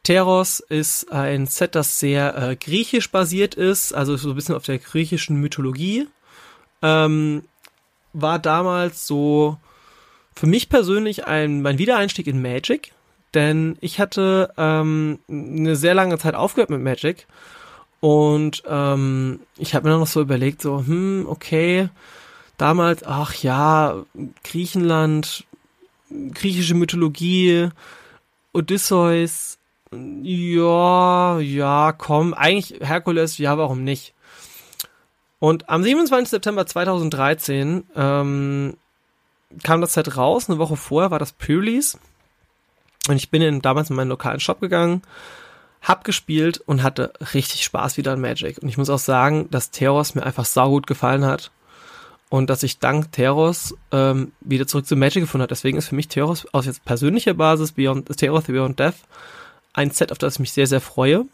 Teros 0.03 0.61
ist 0.61 1.11
ein 1.11 1.47
Set, 1.47 1.75
das 1.75 1.99
sehr 1.99 2.37
äh, 2.37 2.55
griechisch 2.55 3.11
basiert 3.11 3.55
ist, 3.55 3.93
also 3.93 4.15
so 4.15 4.29
ein 4.29 4.35
bisschen 4.35 4.55
auf 4.55 4.63
der 4.63 4.77
griechischen 4.77 5.41
Mythologie. 5.41 6.07
Ähm, 6.81 7.43
war 8.13 8.39
damals 8.39 9.05
so 9.05 9.57
für 10.33 10.47
mich 10.47 10.69
persönlich 10.69 11.25
ein 11.25 11.61
mein 11.61 11.77
Wiedereinstieg 11.77 12.27
in 12.27 12.41
Magic, 12.41 12.93
denn 13.33 13.77
ich 13.81 13.99
hatte 13.99 14.53
ähm, 14.57 15.19
eine 15.27 15.75
sehr 15.75 15.93
lange 15.93 16.17
Zeit 16.19 16.35
aufgehört 16.35 16.69
mit 16.69 16.81
Magic 16.81 17.27
und 17.99 18.63
ähm, 18.67 19.39
ich 19.57 19.73
habe 19.73 19.89
mir 19.89 19.97
noch 19.97 20.07
so 20.07 20.21
überlegt, 20.21 20.61
so, 20.61 20.79
hm, 20.85 21.25
okay, 21.27 21.89
damals, 22.57 23.03
ach 23.03 23.33
ja, 23.35 24.03
Griechenland, 24.43 25.45
griechische 26.09 26.75
Mythologie, 26.75 27.69
Odysseus, 28.53 29.57
ja, 29.91 31.39
ja, 31.39 31.91
komm, 31.93 32.33
eigentlich 32.33 32.79
Herkules, 32.81 33.37
ja, 33.37 33.57
warum 33.57 33.83
nicht? 33.83 34.13
Und 35.39 35.69
am 35.69 35.83
27. 35.83 36.29
September 36.29 36.65
2013 36.65 37.83
ähm, 37.95 38.77
kam 39.63 39.81
das 39.81 39.93
Set 39.93 40.17
raus, 40.17 40.49
eine 40.49 40.57
Woche 40.59 40.75
vorher 40.75 41.11
war 41.11 41.19
das 41.19 41.31
Pre-Release. 41.31 41.97
Und 43.07 43.15
ich 43.15 43.29
bin 43.29 43.41
in, 43.41 43.61
damals 43.61 43.89
in 43.89 43.95
meinen 43.95 44.09
lokalen 44.09 44.39
Shop 44.39 44.59
gegangen, 44.59 45.03
hab 45.81 46.03
gespielt 46.03 46.61
und 46.65 46.83
hatte 46.83 47.13
richtig 47.33 47.63
Spaß 47.63 47.97
wieder 47.97 48.13
an 48.13 48.21
Magic. 48.21 48.57
Und 48.61 48.69
ich 48.69 48.77
muss 48.77 48.89
auch 48.89 48.99
sagen, 48.99 49.47
dass 49.51 49.71
Teros 49.71 50.15
mir 50.15 50.23
einfach 50.23 50.45
saugut 50.45 50.87
gefallen 50.87 51.25
hat. 51.25 51.51
Und 52.29 52.49
dass 52.49 52.63
ich 52.63 52.79
dank 52.79 53.13
Teros 53.13 53.73
ähm, 53.91 54.33
wieder 54.41 54.67
zurück 54.67 54.85
zu 54.85 54.97
Magic 54.97 55.23
gefunden 55.23 55.43
habe. 55.43 55.49
Deswegen 55.49 55.77
ist 55.77 55.87
für 55.87 55.95
mich 55.95 56.09
Teros 56.09 56.45
aus 56.53 56.65
jetzt 56.65 56.83
persönlicher 56.83 57.33
Basis 57.33 57.71
Beyond, 57.71 58.17
Teros 58.17 58.43
Beyond 58.43 58.79
Death 58.79 58.95
ein 59.77 59.91
Set, 59.91 60.11
auf 60.11 60.17
das 60.17 60.35
ich 60.35 60.39
mich 60.39 60.51
sehr, 60.51 60.67
sehr 60.67 60.81
freue. 60.81 61.25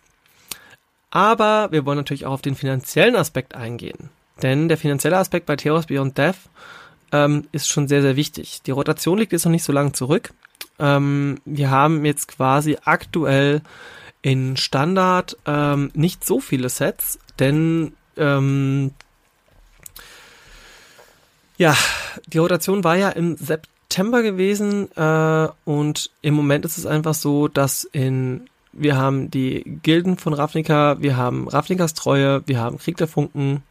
Aber 1.09 1.71
wir 1.71 1.85
wollen 1.85 1.97
natürlich 1.97 2.25
auch 2.25 2.33
auf 2.33 2.41
den 2.41 2.55
finanziellen 2.55 3.15
Aspekt 3.15 3.55
eingehen. 3.55 4.09
Denn 4.41 4.67
der 4.67 4.77
finanzielle 4.77 5.17
Aspekt 5.17 5.45
bei 5.45 5.55
Theros 5.55 5.85
Beyond 5.85 6.17
Death 6.17 6.35
ähm, 7.11 7.47
ist 7.51 7.69
schon 7.69 7.87
sehr, 7.87 8.01
sehr 8.01 8.15
wichtig. 8.15 8.61
Die 8.63 8.71
Rotation 8.71 9.17
liegt 9.17 9.31
jetzt 9.31 9.45
noch 9.45 9.51
nicht 9.51 9.63
so 9.63 9.71
lange 9.71 9.93
zurück. 9.93 10.33
Ähm, 10.79 11.39
wir 11.45 11.71
haben 11.71 12.03
jetzt 12.03 12.27
quasi 12.27 12.77
aktuell 12.83 13.61
in 14.23 14.57
Standard 14.57 15.37
ähm, 15.45 15.91
nicht 15.93 16.25
so 16.25 16.39
viele 16.39 16.69
Sets, 16.69 17.19
denn 17.37 17.93
ähm, 18.17 18.91
ja, 21.57 21.77
die 22.25 22.39
Rotation 22.39 22.83
war 22.83 22.95
ja 22.95 23.09
im 23.09 23.37
September 23.37 24.23
gewesen 24.23 24.89
äh, 24.95 25.47
und 25.65 26.09
im 26.21 26.33
Moment 26.33 26.65
ist 26.65 26.79
es 26.79 26.87
einfach 26.87 27.13
so, 27.13 27.47
dass 27.47 27.83
in 27.83 28.49
wir 28.75 28.97
haben 28.97 29.29
die 29.29 29.79
Gilden 29.83 30.17
von 30.17 30.33
Ravnica, 30.33 30.99
wir 30.99 31.15
haben 31.15 31.47
Ravnikas 31.47 31.93
Treue, 31.93 32.41
wir 32.47 32.59
haben 32.59 32.79
Krieg 32.79 32.97
der 32.97 33.07
Funken, 33.07 33.61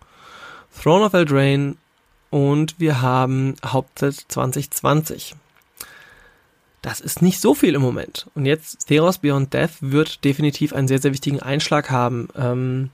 Throne 0.80 1.06
of 1.06 1.12
Eldraine 1.14 1.74
und 2.30 2.78
wir 2.78 3.02
haben 3.02 3.56
Hauptset 3.64 4.24
2020. 4.28 5.34
Das 6.82 7.00
ist 7.00 7.22
nicht 7.22 7.40
so 7.40 7.54
viel 7.54 7.76
im 7.76 7.80
Moment. 7.80 8.26
Und 8.34 8.44
jetzt 8.44 8.88
Theros 8.88 9.18
Beyond 9.18 9.54
Death 9.54 9.76
wird 9.80 10.24
definitiv 10.24 10.72
einen 10.72 10.88
sehr, 10.88 10.98
sehr 10.98 11.12
wichtigen 11.12 11.40
Einschlag 11.40 11.90
haben. 11.90 12.28
Ähm, 12.36 12.90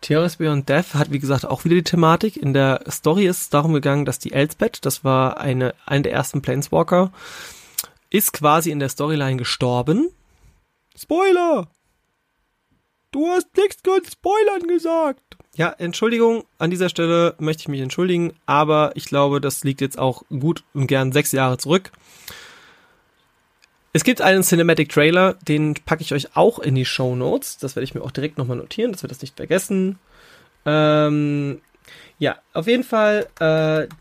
Theros 0.00 0.36
Beyond 0.36 0.68
Death 0.68 0.94
hat, 0.94 1.12
wie 1.12 1.20
gesagt, 1.20 1.46
auch 1.46 1.64
wieder 1.64 1.76
die 1.76 1.84
Thematik. 1.84 2.36
In 2.36 2.52
der 2.52 2.84
Story 2.90 3.26
ist 3.26 3.42
es 3.42 3.50
darum 3.50 3.72
gegangen, 3.72 4.04
dass 4.04 4.18
die 4.18 4.32
Elsbeth, 4.32 4.84
das 4.84 5.04
war 5.04 5.38
eine, 5.38 5.74
eine 5.86 6.02
der 6.02 6.12
ersten 6.12 6.42
Planeswalker, 6.42 7.12
ist 8.10 8.32
quasi 8.32 8.72
in 8.72 8.80
der 8.80 8.88
Storyline 8.88 9.36
gestorben. 9.36 10.10
Spoiler! 10.96 11.68
Du 13.12 13.28
hast 13.28 13.56
nichts 13.56 13.76
von 13.84 14.00
Spoilern 14.04 14.66
gesagt. 14.66 15.20
Ja, 15.54 15.68
Entschuldigung, 15.78 16.44
an 16.58 16.70
dieser 16.70 16.88
Stelle 16.88 17.36
möchte 17.38 17.60
ich 17.60 17.68
mich 17.68 17.82
entschuldigen, 17.82 18.32
aber 18.46 18.92
ich 18.94 19.04
glaube, 19.04 19.40
das 19.40 19.64
liegt 19.64 19.80
jetzt 19.80 19.98
auch 19.98 20.24
gut 20.28 20.64
und 20.74 20.86
gern 20.86 21.12
sechs 21.12 21.30
Jahre 21.30 21.58
zurück. 21.58 21.92
Es 23.94 24.04
gibt 24.04 24.22
einen 24.22 24.42
Cinematic 24.42 24.88
Trailer, 24.88 25.34
den 25.46 25.74
packe 25.74 26.02
ich 26.02 26.14
euch 26.14 26.34
auch 26.34 26.58
in 26.58 26.74
die 26.74 26.86
Show 26.86 27.14
Notes. 27.14 27.58
Das 27.58 27.76
werde 27.76 27.84
ich 27.84 27.94
mir 27.94 28.02
auch 28.02 28.10
direkt 28.10 28.38
nochmal 28.38 28.56
notieren, 28.56 28.92
dass 28.92 29.02
wir 29.02 29.08
das 29.08 29.20
nicht 29.20 29.36
vergessen. 29.36 29.98
Ähm, 30.64 31.60
ja, 32.18 32.36
auf 32.54 32.66
jeden 32.66 32.84
Fall, 32.84 33.26
äh, 33.38 33.92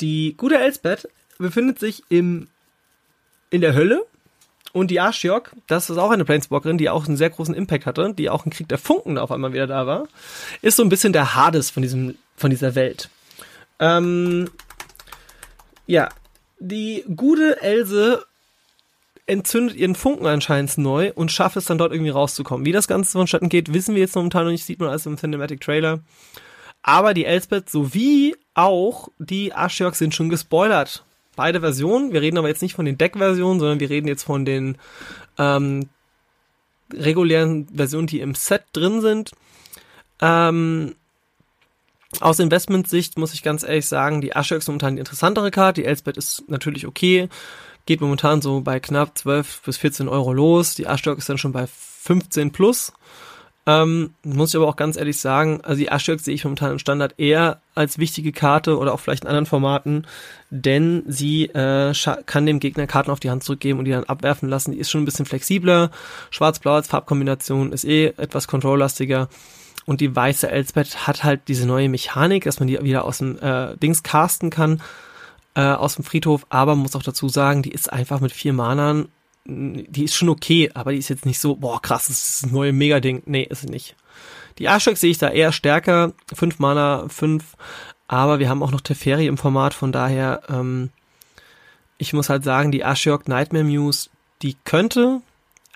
die 0.00 0.34
gute 0.36 0.58
Elsbeth 0.58 1.08
befindet 1.38 1.78
sich 1.78 2.02
im, 2.10 2.48
in 3.48 3.62
der 3.62 3.74
Hölle. 3.74 4.04
Und 4.74 4.90
die 4.90 5.00
Ashiok, 5.00 5.52
das 5.66 5.90
ist 5.90 5.98
auch 5.98 6.10
eine 6.10 6.24
Planeswalkerin, 6.24 6.78
die 6.78 6.88
auch 6.88 7.06
einen 7.06 7.18
sehr 7.18 7.28
großen 7.30 7.54
Impact 7.54 7.84
hatte, 7.84 8.14
die 8.14 8.30
auch 8.30 8.46
im 8.46 8.52
Krieg 8.52 8.68
der 8.68 8.78
Funken 8.78 9.18
auf 9.18 9.30
einmal 9.30 9.52
wieder 9.52 9.66
da 9.66 9.86
war, 9.86 10.08
ist 10.62 10.76
so 10.76 10.82
ein 10.82 10.88
bisschen 10.88 11.12
der 11.12 11.34
Hades 11.34 11.68
von 11.68 11.82
diesem, 11.82 12.16
von 12.36 12.50
dieser 12.50 12.74
Welt. 12.74 13.10
Ähm, 13.78 14.50
ja, 15.86 16.08
die 16.58 17.04
gute 17.14 17.60
Else 17.60 18.24
entzündet 19.32 19.76
ihren 19.76 19.94
Funken 19.94 20.26
anscheinend 20.26 20.78
neu 20.78 21.12
und 21.14 21.32
schafft 21.32 21.56
es 21.56 21.64
dann 21.64 21.78
dort 21.78 21.92
irgendwie 21.92 22.10
rauszukommen. 22.10 22.66
Wie 22.66 22.72
das 22.72 22.88
Ganze 22.88 23.12
vonstatten 23.12 23.48
geht, 23.48 23.72
wissen 23.72 23.94
wir 23.94 24.02
jetzt 24.02 24.14
momentan 24.14 24.44
noch 24.44 24.52
nicht, 24.52 24.64
sieht 24.64 24.78
man 24.78 24.90
alles 24.90 25.06
im 25.06 25.16
Cinematic 25.16 25.60
Trailer. 25.60 26.00
Aber 26.82 27.14
die 27.14 27.24
Elsbeth 27.24 27.70
sowie 27.70 28.36
auch 28.54 29.08
die 29.18 29.54
Ashiok 29.54 29.94
sind 29.94 30.14
schon 30.14 30.28
gespoilert. 30.28 31.04
Beide 31.36 31.60
Versionen. 31.60 32.12
Wir 32.12 32.20
reden 32.20 32.38
aber 32.38 32.48
jetzt 32.48 32.62
nicht 32.62 32.74
von 32.74 32.84
den 32.84 32.98
Deck-Versionen, 32.98 33.58
sondern 33.58 33.80
wir 33.80 33.88
reden 33.88 34.08
jetzt 34.08 34.24
von 34.24 34.44
den 34.44 34.76
ähm, 35.38 35.88
regulären 36.92 37.68
Versionen, 37.74 38.06
die 38.06 38.20
im 38.20 38.34
Set 38.34 38.64
drin 38.72 39.00
sind. 39.00 39.30
Ähm, 40.20 40.94
aus 42.20 42.38
Investmentsicht 42.38 43.16
muss 43.16 43.32
ich 43.32 43.42
ganz 43.42 43.62
ehrlich 43.62 43.86
sagen, 43.86 44.20
die 44.20 44.36
Ashiok 44.36 44.58
ist 44.58 44.68
momentan 44.68 44.96
die 44.96 45.00
interessantere 45.00 45.50
Karte. 45.50 45.80
Die 45.80 45.86
Elsbeth 45.86 46.18
ist 46.18 46.44
natürlich 46.48 46.86
okay 46.86 47.28
geht 47.86 48.00
momentan 48.00 48.42
so 48.42 48.60
bei 48.60 48.80
knapp 48.80 49.16
12 49.16 49.62
bis 49.62 49.76
14 49.78 50.08
Euro 50.08 50.32
los. 50.32 50.74
Die 50.74 50.84
Ashtok 50.84 51.18
ist 51.18 51.28
dann 51.28 51.38
schon 51.38 51.52
bei 51.52 51.66
15 51.66 52.52
plus. 52.52 52.92
Ähm, 53.64 54.14
muss 54.24 54.50
ich 54.50 54.56
aber 54.56 54.66
auch 54.66 54.74
ganz 54.74 54.96
ehrlich 54.96 55.20
sagen, 55.20 55.60
also 55.62 55.78
die 55.78 55.86
Ashtok 55.86 56.18
sehe 56.18 56.34
ich 56.34 56.42
momentan 56.42 56.72
im 56.72 56.80
Standard 56.80 57.14
eher 57.18 57.60
als 57.76 57.98
wichtige 57.98 58.32
Karte 58.32 58.76
oder 58.76 58.92
auch 58.92 58.98
vielleicht 58.98 59.22
in 59.22 59.28
anderen 59.28 59.46
Formaten, 59.46 60.04
denn 60.50 61.04
sie 61.06 61.44
äh, 61.44 61.92
kann 62.26 62.44
dem 62.44 62.58
Gegner 62.58 62.88
Karten 62.88 63.12
auf 63.12 63.20
die 63.20 63.30
Hand 63.30 63.44
zurückgeben 63.44 63.78
und 63.78 63.84
die 63.84 63.92
dann 63.92 64.02
abwerfen 64.04 64.48
lassen. 64.48 64.72
Die 64.72 64.78
ist 64.78 64.90
schon 64.90 65.02
ein 65.02 65.04
bisschen 65.04 65.26
flexibler. 65.26 65.92
Schwarz-Blau 66.30 66.74
als 66.74 66.88
Farbkombination 66.88 67.72
ist 67.72 67.84
eh 67.84 68.06
etwas 68.16 68.48
kontrolllastiger. 68.48 69.28
Und 69.86 70.00
die 70.00 70.14
weiße 70.14 70.50
Elsbeth 70.50 71.06
hat 71.06 71.22
halt 71.22 71.42
diese 71.46 71.66
neue 71.66 71.88
Mechanik, 71.88 72.44
dass 72.44 72.58
man 72.58 72.66
die 72.66 72.82
wieder 72.82 73.04
aus 73.04 73.18
dem 73.18 73.38
äh, 73.38 73.76
Dings 73.76 74.02
casten 74.02 74.50
kann 74.50 74.80
äh, 75.54 75.62
aus 75.62 75.96
dem 75.96 76.04
Friedhof, 76.04 76.46
aber 76.48 76.74
muss 76.74 76.96
auch 76.96 77.02
dazu 77.02 77.28
sagen, 77.28 77.62
die 77.62 77.72
ist 77.72 77.92
einfach 77.92 78.20
mit 78.20 78.32
vier 78.32 78.52
Manern, 78.52 79.08
die 79.44 80.04
ist 80.04 80.14
schon 80.14 80.28
okay, 80.28 80.70
aber 80.74 80.92
die 80.92 80.98
ist 80.98 81.08
jetzt 81.08 81.26
nicht 81.26 81.40
so, 81.40 81.56
boah, 81.56 81.80
krass, 81.82 82.06
das 82.06 82.36
ist 82.36 82.46
ein 82.46 82.52
neues 82.52 82.74
Mega-Ding. 82.74 83.22
Nee, 83.26 83.42
ist 83.42 83.68
nicht. 83.68 83.96
Die 84.58 84.66
Ashok 84.66 84.96
sehe 84.96 85.10
ich 85.10 85.18
da 85.18 85.30
eher 85.30 85.52
stärker, 85.52 86.12
fünf 86.32 86.58
Mana, 86.58 87.06
fünf, 87.08 87.56
aber 88.06 88.38
wir 88.38 88.48
haben 88.48 88.62
auch 88.62 88.70
noch 88.70 88.82
Teferi 88.82 89.26
im 89.26 89.38
Format, 89.38 89.74
von 89.74 89.92
daher, 89.92 90.42
ähm, 90.48 90.90
ich 91.98 92.12
muss 92.12 92.28
halt 92.28 92.44
sagen, 92.44 92.70
die 92.70 92.82
Ashok 92.82 93.28
Nightmare 93.28 93.64
Muse, 93.64 94.10
die 94.42 94.56
könnte, 94.64 95.22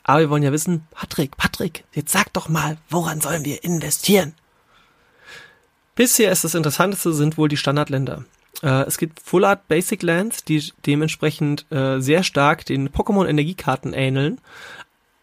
aber 0.05 0.21
wir 0.21 0.31
wollen 0.31 0.43
ja 0.43 0.53
wissen, 0.53 0.87
Patrick, 0.91 1.37
Patrick, 1.37 1.85
jetzt 1.93 2.13
sag 2.13 2.33
doch 2.33 2.49
mal, 2.49 2.77
woran 2.91 3.21
sollen 3.21 3.45
wir 3.45 3.65
investieren? 3.65 4.35
Bisher 5.95 6.31
ist 6.31 6.45
das 6.45 6.55
Interessanteste 6.55 7.15
sind 7.15 7.39
wohl 7.39 7.49
die 7.49 7.57
Standardländer. 7.57 8.25
Äh, 8.63 8.87
es 8.87 8.99
gibt 8.99 9.21
Full 9.21 9.45
Art 9.45 9.69
Basic 9.69 10.03
Lands, 10.03 10.45
die 10.45 10.63
dementsprechend 10.87 11.71
äh, 11.71 12.01
sehr 12.01 12.23
stark 12.23 12.65
den 12.65 12.89
Pokémon 12.91 13.27
Energiekarten 13.27 13.93
ähneln, 13.93 14.41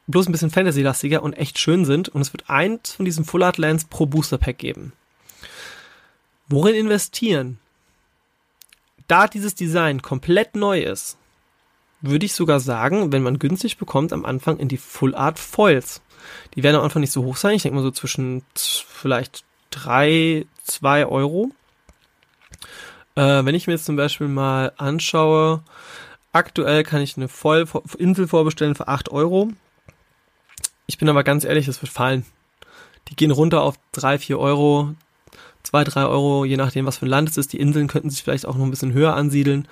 bloß 0.08 0.28
ein 0.28 0.32
bisschen 0.32 0.52
Fantasy-lastiger 0.52 1.24
und 1.24 1.34
echt 1.34 1.60
schön 1.60 1.86
sind. 1.86 2.10
Und 2.10 2.22
es 2.22 2.34
wird 2.34 2.50
eins 2.50 2.93
von 2.93 3.06
diesen 3.06 3.26
Full 3.26 3.43
Art 3.43 3.58
Lands 3.58 3.86
pro 3.86 4.06
Booster 4.06 4.38
Pack 4.38 4.58
geben. 4.58 4.93
Worin 6.48 6.76
investieren? 6.76 7.58
Da 9.08 9.28
dieses 9.28 9.56
Design 9.56 10.02
komplett 10.02 10.56
neu 10.56 10.82
ist, 10.82 11.17
würde 12.02 12.26
ich 12.26 12.34
sogar 12.34 12.60
sagen, 12.60 13.12
wenn 13.12 13.24
man 13.24 13.39
günstig 13.39 13.78
bekommt, 13.78 14.12
am 14.13 14.26
Anfang 14.26 14.58
in 14.58 14.67
die 14.67 14.78
Full 14.78 15.15
Art 15.15 15.39
Foils. 15.39 16.02
Die 16.56 16.63
werden 16.63 16.76
am 16.76 16.84
Anfang 16.84 17.02
nicht 17.02 17.12
so 17.12 17.24
hoch 17.24 17.38
sein. 17.38 17.56
Ich 17.56 17.63
denke 17.63 17.78
mal 17.78 17.84
so 17.84 17.91
zwischen 17.91 18.43
vielleicht 18.56 19.43
drei, 19.72 20.46
zwei 20.63 21.06
Euro. 21.06 21.52
Äh, 23.15 23.45
wenn 23.45 23.56
ich 23.56 23.67
mir 23.67 23.73
jetzt 23.73 23.86
zum 23.86 23.95
Beispiel 23.95 24.28
mal 24.28 24.73
anschaue, 24.78 25.63
aktuell 26.32 26.84
kann 26.84 27.02
ich 27.02 27.17
eine 27.17 27.28
Voll 27.28 27.67
Insel 27.97 28.28
vorbestellen 28.28 28.76
für 28.76 28.88
8 28.88 29.10
Euro. 29.10 29.49
Ich 30.88 30.97
bin 30.97 31.10
aber 31.10 31.23
ganz 31.23 31.43
ehrlich, 31.45 31.65
das 31.65 31.82
wird 31.82 31.91
fallen. 31.91 32.26
Die 33.10 33.15
gehen 33.15 33.32
runter 33.32 33.62
auf 33.62 33.76
3, 33.93 34.19
4 34.19 34.39
Euro, 34.39 34.95
2, 35.63 35.84
3 35.84 36.06
Euro, 36.06 36.45
je 36.45 36.58
nachdem, 36.58 36.86
was 36.86 36.97
für 36.97 37.06
ein 37.06 37.10
Land 37.10 37.30
es 37.30 37.38
ist. 37.38 37.54
Die 37.54 37.60
Inseln 37.60 37.88
könnten 37.88 38.10
sich 38.10 38.23
vielleicht 38.23 38.45
auch 38.45 38.56
noch 38.56 38.63
ein 38.63 38.69
bisschen 38.71 38.93
höher 38.93 39.15
ansiedeln. 39.15 39.67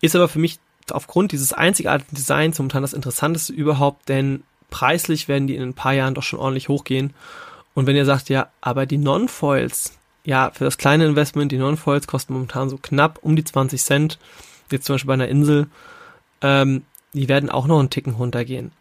Ist 0.00 0.16
aber 0.16 0.28
für 0.28 0.38
mich 0.38 0.58
aufgrund 0.90 1.32
dieses 1.32 1.52
einzigartigen 1.52 2.16
Designs 2.16 2.58
momentan 2.58 2.82
das 2.82 2.92
Interessanteste 2.92 3.52
überhaupt, 3.52 4.08
denn 4.08 4.42
preislich 4.70 5.28
werden 5.28 5.46
die 5.46 5.56
in 5.56 5.62
ein 5.62 5.74
paar 5.74 5.92
Jahren 5.92 6.14
doch 6.14 6.22
schon 6.22 6.38
ordentlich 6.38 6.68
hochgehen. 6.68 7.14
Und 7.74 7.86
wenn 7.86 7.96
ihr 7.96 8.04
sagt, 8.04 8.28
ja, 8.28 8.48
aber 8.60 8.86
die 8.86 8.98
Non-Foils, 8.98 9.92
ja, 10.26 10.50
für 10.52 10.64
das 10.64 10.76
kleine 10.76 11.06
Investment, 11.06 11.52
die 11.52 11.56
Non-Foils 11.56 12.08
kosten 12.08 12.32
momentan 12.32 12.68
so 12.68 12.78
knapp 12.78 13.20
um 13.22 13.36
die 13.36 13.44
20 13.44 13.80
Cent. 13.80 14.18
Jetzt 14.72 14.84
zum 14.84 14.94
Beispiel 14.94 15.06
bei 15.06 15.14
einer 15.14 15.28
Insel. 15.28 15.68
Ähm, 16.42 16.84
die 17.12 17.28
werden 17.28 17.48
auch 17.48 17.68
noch 17.68 17.78
einen 17.78 17.90
Ticken 17.90 18.14
runtergehen. 18.14 18.72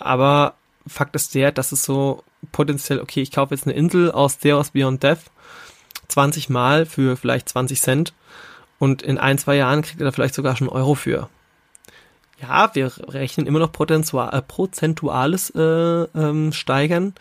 Aber 0.00 0.54
Fakt 0.88 1.14
ist 1.14 1.36
der, 1.36 1.52
dass 1.52 1.70
es 1.70 1.84
so 1.84 2.24
potenziell, 2.50 3.00
okay, 3.00 3.22
ich 3.22 3.30
kaufe 3.30 3.54
jetzt 3.54 3.64
eine 3.66 3.76
Insel 3.76 4.10
aus 4.10 4.38
Theros 4.38 4.70
Beyond 4.70 5.04
Death 5.04 5.30
20 6.08 6.48
Mal 6.48 6.84
für 6.84 7.16
vielleicht 7.16 7.48
20 7.48 7.80
Cent 7.80 8.12
und 8.80 9.02
in 9.02 9.18
ein, 9.18 9.38
zwei 9.38 9.54
Jahren 9.54 9.82
kriegt 9.82 10.00
ihr 10.00 10.04
da 10.04 10.10
vielleicht 10.10 10.34
sogar 10.34 10.56
schon 10.56 10.68
Euro 10.68 10.96
für. 10.96 11.28
Ja, 12.42 12.74
wir 12.74 12.92
rechnen 13.08 13.46
immer 13.46 13.60
noch 13.60 13.70
äh, 13.72 14.42
prozentuales 14.42 15.50
äh, 15.50 15.60
ähm, 15.60 16.52
Steigern. 16.52 17.14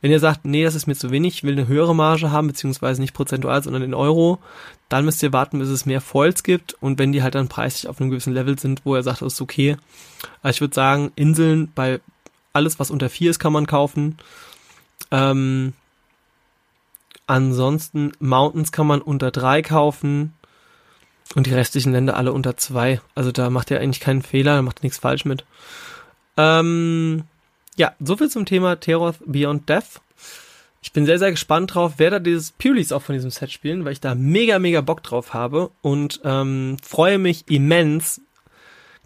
Wenn 0.00 0.10
ihr 0.10 0.20
sagt, 0.20 0.44
nee, 0.44 0.64
das 0.64 0.74
ist 0.74 0.86
mir 0.86 0.94
zu 0.94 1.10
wenig, 1.10 1.36
ich 1.36 1.42
will 1.44 1.52
eine 1.52 1.68
höhere 1.68 1.94
Marge 1.94 2.30
haben, 2.30 2.46
beziehungsweise 2.46 3.00
nicht 3.00 3.12
prozentual, 3.12 3.62
sondern 3.62 3.82
in 3.82 3.94
Euro, 3.94 4.38
dann 4.88 5.04
müsst 5.04 5.22
ihr 5.22 5.32
warten, 5.32 5.58
bis 5.58 5.68
es 5.68 5.86
mehr 5.86 6.00
Foils 6.00 6.42
gibt 6.42 6.74
und 6.80 6.98
wenn 6.98 7.12
die 7.12 7.22
halt 7.22 7.34
dann 7.34 7.48
preislich 7.48 7.88
auf 7.88 8.00
einem 8.00 8.10
gewissen 8.10 8.32
Level 8.32 8.58
sind, 8.58 8.82
wo 8.84 8.96
ihr 8.96 9.02
sagt, 9.02 9.22
das 9.22 9.34
ist 9.34 9.40
okay. 9.40 9.76
Also 10.42 10.56
ich 10.56 10.60
würde 10.62 10.74
sagen, 10.74 11.12
Inseln 11.16 11.70
bei 11.74 12.00
alles, 12.52 12.78
was 12.78 12.90
unter 12.90 13.10
vier 13.10 13.30
ist, 13.30 13.38
kann 13.38 13.52
man 13.52 13.66
kaufen. 13.66 14.18
Ähm, 15.10 15.74
ansonsten 17.26 18.12
Mountains 18.18 18.72
kann 18.72 18.86
man 18.86 19.02
unter 19.02 19.30
drei 19.30 19.62
kaufen 19.62 20.34
und 21.34 21.46
die 21.46 21.54
restlichen 21.54 21.92
Länder 21.92 22.16
alle 22.16 22.32
unter 22.32 22.56
zwei. 22.56 23.00
Also 23.14 23.32
da 23.32 23.50
macht 23.50 23.70
ihr 23.70 23.80
eigentlich 23.80 24.00
keinen 24.00 24.22
Fehler, 24.22 24.56
da 24.56 24.62
macht 24.62 24.80
ihr 24.80 24.84
nichts 24.84 24.98
falsch 24.98 25.24
mit. 25.24 25.44
Ähm, 26.36 27.24
ja, 27.76 27.94
soviel 28.00 28.28
zum 28.28 28.46
Thema 28.46 28.76
Terror 28.76 29.14
Beyond 29.24 29.68
Death. 29.68 30.00
Ich 30.82 30.92
bin 30.92 31.04
sehr, 31.04 31.18
sehr 31.18 31.30
gespannt 31.30 31.74
drauf, 31.74 31.94
wer 31.98 32.10
da 32.10 32.18
dieses 32.18 32.52
Pulis 32.52 32.90
auch 32.92 33.02
von 33.02 33.14
diesem 33.14 33.30
Set 33.30 33.50
spielen, 33.50 33.84
weil 33.84 33.92
ich 33.92 34.00
da 34.00 34.14
mega, 34.14 34.58
mega 34.58 34.80
Bock 34.80 35.02
drauf 35.02 35.34
habe 35.34 35.70
und 35.82 36.20
ähm, 36.24 36.78
freue 36.82 37.18
mich 37.18 37.44
immens, 37.48 38.22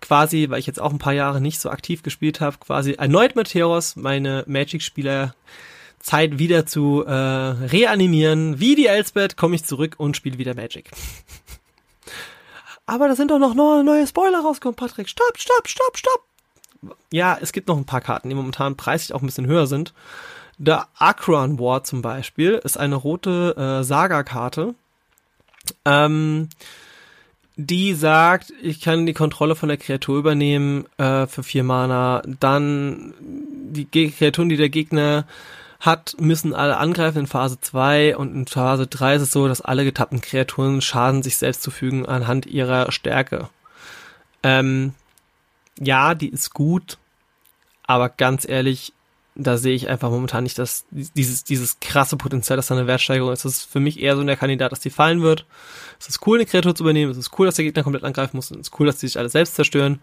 quasi, 0.01 0.47
weil 0.51 0.61
ich 0.61 0.67
jetzt 0.67 0.81
auch 0.81 0.93
ein 0.93 0.99
paar 0.99 1.15
Jahre 1.15 1.41
nicht 1.41 1.61
so 1.61 1.71
aktiv 1.71 2.03
gespielt 2.03 2.41
habe, 2.41 2.59
quasi 2.59 2.93
erneut 2.93 3.35
mit 3.35 3.53
Heros 3.53 3.97
meine 3.97 4.45
Magic-Spieler 4.47 5.35
Zeit 5.99 6.39
wieder 6.39 6.67
zu 6.67 7.05
äh, 7.05 7.13
reanimieren. 7.13 8.61
Wie 8.61 8.75
die 8.77 8.87
Elsbeth 8.87 9.37
komme 9.37 9.57
ich 9.57 9.65
zurück 9.65 9.95
und 9.97 10.17
spiele 10.17 10.39
wieder 10.39 10.55
Magic. 10.55 10.91
Aber 12.87 13.09
da 13.09 13.17
sind 13.17 13.31
doch 13.31 13.39
noch 13.39 13.55
neue 13.55 14.07
Spoiler 14.07 14.41
rausgekommen, 14.41 14.77
Patrick. 14.77 15.09
Stopp, 15.09 15.39
stopp, 15.39 15.67
stopp, 15.67 15.97
stopp. 15.97 16.34
Ja, 17.11 17.39
es 17.41 17.53
gibt 17.53 17.69
noch 17.69 17.77
ein 17.77 17.85
paar 17.85 18.01
Karten, 18.01 18.29
die 18.29 18.35
momentan 18.35 18.77
preislich 18.77 19.15
auch 19.15 19.23
ein 19.23 19.27
bisschen 19.27 19.47
höher 19.47 19.67
sind. 19.67 19.93
Der 20.59 20.87
Akron 20.99 21.59
War 21.59 21.85
zum 21.85 22.03
Beispiel 22.03 22.61
ist 22.65 22.79
eine 22.79 22.95
rote 22.95 23.57
äh, 23.57 23.85
Saga-Karte. 23.85 24.75
Ähm, 25.85 26.49
die 27.57 27.95
sagt, 27.95 28.53
ich 28.63 28.81
kann 28.81 29.07
die 29.07 29.15
Kontrolle 29.15 29.55
von 29.55 29.69
der 29.69 29.79
Kreatur 29.79 30.19
übernehmen 30.19 30.87
äh, 30.99 31.27
für 31.27 31.43
vier 31.43 31.65
Mana. 31.65 32.23
Dann 32.41 33.15
die 33.21 33.85
Ge 33.85 34.11
Kreaturen, 34.11 34.49
die 34.49 34.57
der 34.57 34.71
Gegner 34.71 35.27
hat, 35.79 36.17
müssen 36.19 36.55
alle 36.55 36.79
angreifen 36.79 37.19
in 37.19 37.27
Phase 37.27 37.61
2 37.61 38.17
und 38.17 38.35
in 38.35 38.47
Phase 38.47 38.87
3 38.87 39.17
ist 39.17 39.23
es 39.23 39.33
so, 39.33 39.49
dass 39.49 39.61
alle 39.61 39.85
getappten 39.85 40.21
Kreaturen 40.21 40.81
Schaden 40.81 41.23
sich 41.23 41.37
selbst 41.37 41.63
zufügen 41.63 42.07
anhand 42.07 42.47
ihrer 42.47 42.91
Stärke. 42.91 43.49
Ähm, 44.43 44.95
ja, 45.81 46.15
die 46.15 46.29
ist 46.29 46.53
gut, 46.55 46.99
aber 47.87 48.09
ganz 48.09 48.49
ehrlich, 48.49 48.93
da 49.35 49.57
sehe 49.57 49.75
ich 49.75 49.89
einfach 49.89 50.11
momentan 50.11 50.45
nicht 50.45 50.59
das, 50.59 50.87
dieses, 50.91 51.43
dieses 51.43 51.81
krasse 51.81 52.17
Potenzial, 52.17 52.57
dass 52.57 52.69
da 52.69 52.77
eine 52.77 52.87
Wertsteigerung 52.87 53.33
ist. 53.33 53.45
Das 53.45 53.57
ist 53.57 53.65
für 53.65 53.81
mich 53.81 54.01
eher 54.01 54.17
so 54.17 54.23
der 54.23 54.37
Kandidat, 54.37 54.71
dass 54.71 54.81
die 54.81 54.91
fallen 54.91 55.23
wird. 55.23 55.45
Es 55.99 56.09
ist 56.09 56.25
cool, 56.27 56.39
eine 56.39 56.47
Kreatur 56.47 56.75
zu 56.75 56.85
übernehmen. 56.85 57.11
Es 57.11 57.19
ist 57.19 57.37
cool, 57.39 57.47
dass 57.47 57.57
der 57.57 57.65
Gegner 57.65 57.83
komplett 57.83 58.05
angreifen 58.05 58.37
muss. 58.37 58.51
Es 58.51 58.57
ist 58.57 58.79
cool, 58.79 58.87
dass 58.87 58.99
die 58.99 59.09
sich 59.09 59.19
alle 59.19 59.29
selbst 59.29 59.57
zerstören. 59.57 60.01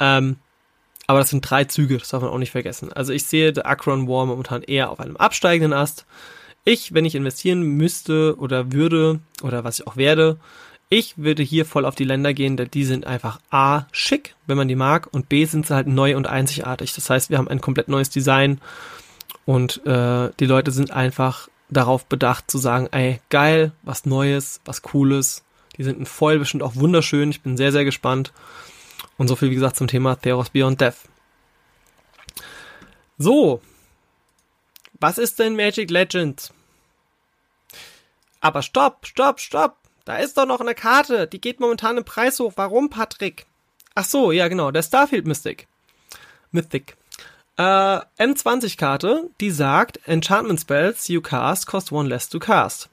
Ähm, 0.00 0.36
aber 1.06 1.20
das 1.20 1.30
sind 1.30 1.48
drei 1.48 1.64
Züge, 1.64 1.98
das 1.98 2.08
darf 2.08 2.22
man 2.22 2.30
auch 2.30 2.38
nicht 2.38 2.50
vergessen. 2.50 2.92
Also 2.92 3.12
ich 3.12 3.24
sehe 3.24 3.54
The 3.54 3.62
Akron 3.62 4.08
War 4.08 4.26
momentan 4.26 4.62
eher 4.62 4.90
auf 4.90 5.00
einem 5.00 5.16
absteigenden 5.16 5.72
Ast. 5.72 6.06
Ich, 6.64 6.94
wenn 6.94 7.04
ich 7.04 7.14
investieren 7.14 7.62
müsste 7.62 8.36
oder 8.38 8.72
würde, 8.72 9.20
oder 9.42 9.64
was 9.64 9.78
ich 9.78 9.86
auch 9.86 9.96
werde, 9.96 10.38
ich 10.88 11.18
würde 11.18 11.42
hier 11.42 11.64
voll 11.64 11.86
auf 11.86 11.94
die 11.94 12.04
Länder 12.04 12.34
gehen, 12.34 12.56
denn 12.56 12.70
die 12.70 12.84
sind 12.84 13.06
einfach 13.06 13.40
A, 13.50 13.86
schick, 13.92 14.34
wenn 14.46 14.56
man 14.56 14.68
die 14.68 14.76
mag, 14.76 15.08
und 15.12 15.28
B, 15.28 15.44
sind 15.44 15.66
sie 15.66 15.74
halt 15.74 15.86
neu 15.86 16.16
und 16.16 16.26
einzigartig. 16.26 16.94
Das 16.94 17.10
heißt, 17.10 17.30
wir 17.30 17.38
haben 17.38 17.48
ein 17.48 17.60
komplett 17.60 17.88
neues 17.88 18.10
Design 18.10 18.60
und 19.44 19.84
äh, 19.86 20.30
die 20.38 20.46
Leute 20.46 20.70
sind 20.70 20.90
einfach 20.90 21.48
darauf 21.70 22.06
bedacht 22.06 22.50
zu 22.50 22.58
sagen, 22.58 22.88
ey, 22.92 23.20
geil, 23.30 23.72
was 23.82 24.06
Neues, 24.06 24.60
was 24.64 24.82
Cooles. 24.82 25.42
Die 25.76 25.84
sind 25.84 25.98
in 25.98 26.06
voll 26.06 26.38
bestimmt 26.38 26.62
auch 26.62 26.76
wunderschön. 26.76 27.30
Ich 27.30 27.42
bin 27.42 27.56
sehr, 27.56 27.72
sehr 27.72 27.84
gespannt. 27.84 28.32
Und 29.16 29.28
so 29.28 29.36
viel, 29.36 29.50
wie 29.50 29.54
gesagt, 29.54 29.76
zum 29.76 29.88
Thema 29.88 30.16
Theros 30.16 30.50
Beyond 30.50 30.80
Death. 30.80 30.96
So. 33.18 33.60
Was 35.00 35.18
ist 35.18 35.38
denn 35.38 35.56
Magic 35.56 35.90
Legends? 35.90 36.52
Aber 38.40 38.62
stopp, 38.62 39.06
stopp, 39.06 39.40
stopp. 39.40 39.76
Da 40.04 40.16
ist 40.18 40.36
doch 40.36 40.46
noch 40.46 40.60
eine 40.60 40.74
Karte. 40.74 41.26
Die 41.26 41.40
geht 41.40 41.60
momentan 41.60 41.96
im 41.96 42.04
Preis 42.04 42.38
hoch. 42.38 42.52
Warum, 42.56 42.90
Patrick? 42.90 43.46
Ach 43.94 44.04
so, 44.04 44.32
ja 44.32 44.48
genau. 44.48 44.70
Der 44.70 44.82
Starfield 44.82 45.26
Mystic. 45.26 45.66
Mythic. 46.50 46.96
Äh, 47.56 47.62
M20-Karte, 48.18 49.30
die 49.40 49.50
sagt, 49.50 50.00
Enchantment 50.06 50.60
Spells 50.60 51.06
you 51.08 51.20
cast 51.20 51.66
cost 51.66 51.92
one 51.92 52.08
less 52.08 52.28
to 52.28 52.38
cast. 52.38 52.88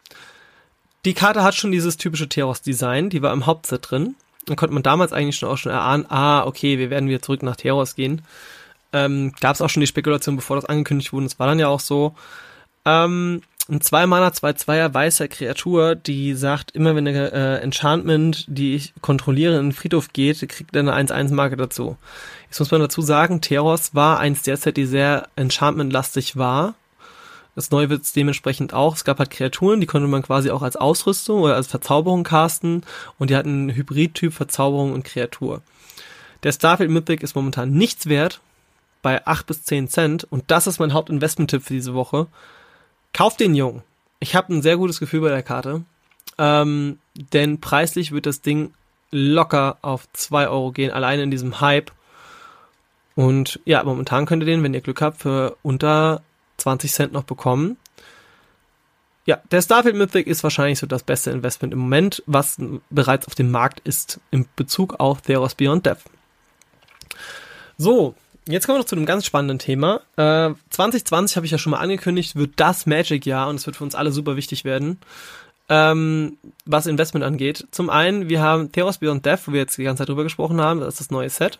Die 1.04 1.15
Karte 1.15 1.43
hat 1.43 1.56
schon 1.56 1.71
dieses 1.71 1.97
typische 1.97 2.30
Theros-Design, 2.30 3.10
die 3.10 3.24
war 3.24 3.34
im 3.34 3.47
Hauptset 3.47 3.89
drin. 3.89 4.15
Dann 4.45 4.56
konnte 4.56 4.74
man 4.74 4.84
damals 4.84 5.13
eigentlich 5.13 5.38
schon 5.38 5.50
auch 5.50 5.58
schon 5.58 5.71
erahnen, 5.71 6.06
ah, 6.10 6.45
okay, 6.45 6.78
wir 6.78 6.91
werden 6.91 7.10
wieder 7.10 7.21
zurück 7.21 7.41
nach 7.41 7.56
Theros 7.56 7.95
gehen. 7.95 8.21
Ähm, 8.93 9.34
Gab 9.39 9.56
es 9.56 9.62
auch 9.62 9.69
schon 9.69 9.82
die 9.82 9.88
Spekulation, 9.88 10.36
bevor 10.36 10.58
das 10.58 10.65
angekündigt 10.65 11.12
wurde, 11.12 11.26
das 11.26 11.39
war 11.39 11.47
dann 11.47 11.60
ja 11.60 11.67
auch 11.67 11.80
so. 11.80 12.13
Ähm, 12.86 13.41
ein 13.72 13.80
2 13.80 14.06
Mana 14.06 14.28
2-2er 14.28 14.94
weißer 14.94 15.30
Kreatur, 15.30 15.96
die 15.96 16.34
sagt, 16.34 16.72
immer 16.72 16.94
wenn 16.96 17.08
eine 17.08 17.32
äh, 17.32 17.62
Enchantment, 17.62 18.46
die 18.48 18.76
ich 18.76 18.94
kontrolliere, 19.02 19.58
in 19.58 19.68
den 19.68 19.72
Friedhof 19.72 20.12
geht, 20.12 20.48
kriegt 20.50 20.76
er 20.76 20.82
eine 20.82 20.94
1-1-Marke 20.94 21.56
dazu. 21.56 21.98
Jetzt 22.50 22.60
muss 22.60 22.72
man 22.72 22.82
dazu 22.82 23.02
sagen, 23.02 23.40
Theros 23.40 23.96
war 23.96 24.20
eins 24.20 24.44
der 24.44 24.58
Set, 24.58 24.76
die 24.76 24.86
sehr 24.86 25.30
Enchantment-lastig 25.38 26.36
war. 26.36 26.76
Das 27.56 27.72
neue 27.72 27.90
wird 27.90 28.04
es 28.04 28.12
dementsprechend 28.12 28.74
auch. 28.74 28.96
Es 28.96 29.06
gab 29.06 29.20
halt 29.20 29.30
Kreaturen, 29.30 29.80
die 29.80 29.88
konnte 29.88 30.08
man 30.08 30.22
quasi 30.22 30.52
auch 30.52 30.62
als 30.62 30.76
Ausrüstung 30.76 31.42
oder 31.42 31.56
als 31.56 31.68
Verzauberung 31.68 32.24
casten 32.24 32.84
und 33.20 33.30
die 33.30 33.36
hatten 33.36 33.70
einen 33.70 33.76
Hybrid-Typ 33.76 34.34
Verzauberung 34.34 34.92
und 34.92 35.06
Kreatur. 35.06 35.62
Der 36.44 36.52
Starfield 36.52 36.90
Mythic 36.90 37.24
ist 37.24 37.36
momentan 37.36 37.72
nichts 37.72 38.08
wert, 38.08 38.42
bei 39.02 39.26
8 39.26 39.48
bis 39.48 39.64
10 39.64 39.88
Cent 39.88 40.24
und 40.26 40.52
das 40.52 40.68
ist 40.68 40.80
mein 40.80 40.94
Hauptinvestment-Tipp 40.94 41.64
für 41.64 41.74
diese 41.74 41.94
Woche. 41.94 42.28
Kauft 43.13 43.39
den 43.39 43.56
Jungen. 43.56 43.84
Ich 44.19 44.36
habe 44.36 44.54
ein 44.54 44.62
sehr 44.62 44.78
gutes 44.78 45.00
Gefühl 45.00 45.21
bei 45.21 45.30
der 45.30 45.43
Karte, 45.43 45.84
ähm, 46.38 47.00
denn 47.15 47.60
preislich 47.60 48.12
wird 48.12 48.26
das 48.26 48.41
Ding 48.41 48.74
locker 49.12 49.78
auf 49.82 50.08
2 50.13 50.47
Euro 50.47 50.71
gehen, 50.71 50.91
alleine 50.91 51.24
in 51.24 51.32
diesem 51.32 51.60
Hype. 51.60 51.91
Und 53.15 53.60
ja, 53.65 53.84
momentan 53.84 54.26
könnt 54.26 54.43
ihr 54.43 54.45
den, 54.47 54.63
wenn 54.63 54.74
ihr 54.74 54.82
Glück 54.82 55.02
habt, 55.02 55.21
für 55.21 55.58
unter 55.62 56.21
20 56.58 56.91
Cent 56.91 57.13
noch 57.13 57.24
bekommen. 57.24 57.78
Ja, 59.26 59.39
der 59.52 59.62
Starfield 59.62 59.95
Mythic 59.95 60.28
ist 60.28 60.43
wahrscheinlich 60.43 60.80
so 60.80 60.88
das 60.88 61.04
beste 61.04 61.32
Investment 61.32 61.74
im 61.74 61.80
Moment, 61.80 62.24
was 62.26 62.58
bereits 62.89 63.28
auf 63.28 63.36
dem 63.36 63.52
Markt 63.52 63.80
ist 63.82 64.19
in 64.32 64.47
Bezug 64.56 65.00
auf 65.00 65.21
Theros 65.21 65.56
Beyond 65.56 65.86
Death. 65.86 66.00
So, 67.78 68.15
jetzt 68.48 68.66
kommen 68.66 68.78
wir 68.78 68.80
noch 68.80 68.88
zu 68.88 68.96
einem 68.96 69.06
ganz 69.06 69.26
spannenden 69.26 69.60
Thema. 69.60 70.02
Äh, 70.18 70.54
2020 70.70 71.36
habe 71.36 71.46
ich 71.46 71.52
ja 71.52 71.58
schon 71.58 71.72
mal 71.72 71.80
angekündigt, 71.80 72.36
wird 72.36 72.54
das 72.58 72.86
Magic-Jahr 72.86 73.50
und 73.50 73.56
es 73.56 73.66
wird 73.66 73.76
für 73.76 73.84
uns 73.84 73.96
alle 73.96 74.12
super 74.12 74.36
wichtig 74.36 74.66
werden, 74.66 75.00
ähm, 75.70 76.38
was 76.66 76.88
Investment 76.88 77.26
angeht. 77.26 77.68
Zum 77.72 77.90
einen, 77.90 78.30
wir 78.30 78.42
haben 78.42 78.72
Theros 78.72 78.98
Beyond 78.98 79.26
Death, 79.26 79.48
wo 79.48 79.54
wir 79.54 79.62
jetzt 79.62 79.78
die 79.78 79.84
ganze 79.84 80.02
Zeit 80.02 80.10
drüber 80.10 80.24
gesprochen 80.24 80.62
haben, 80.62 80.80
das 80.80 80.96
ist 80.96 81.00
das 81.00 81.12
neue 81.12 81.30
Set. 81.30 81.60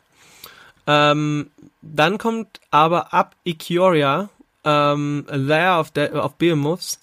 Ähm, 0.88 1.52
dann 1.82 2.18
kommt 2.18 2.60
aber 2.72 3.14
ab 3.14 3.36
Ikoria 3.44 4.30
ähm, 4.64 5.26
Layer 5.30 5.80
of, 5.80 5.92
De 5.92 6.12
of 6.12 6.36
Behemoths 6.36 7.00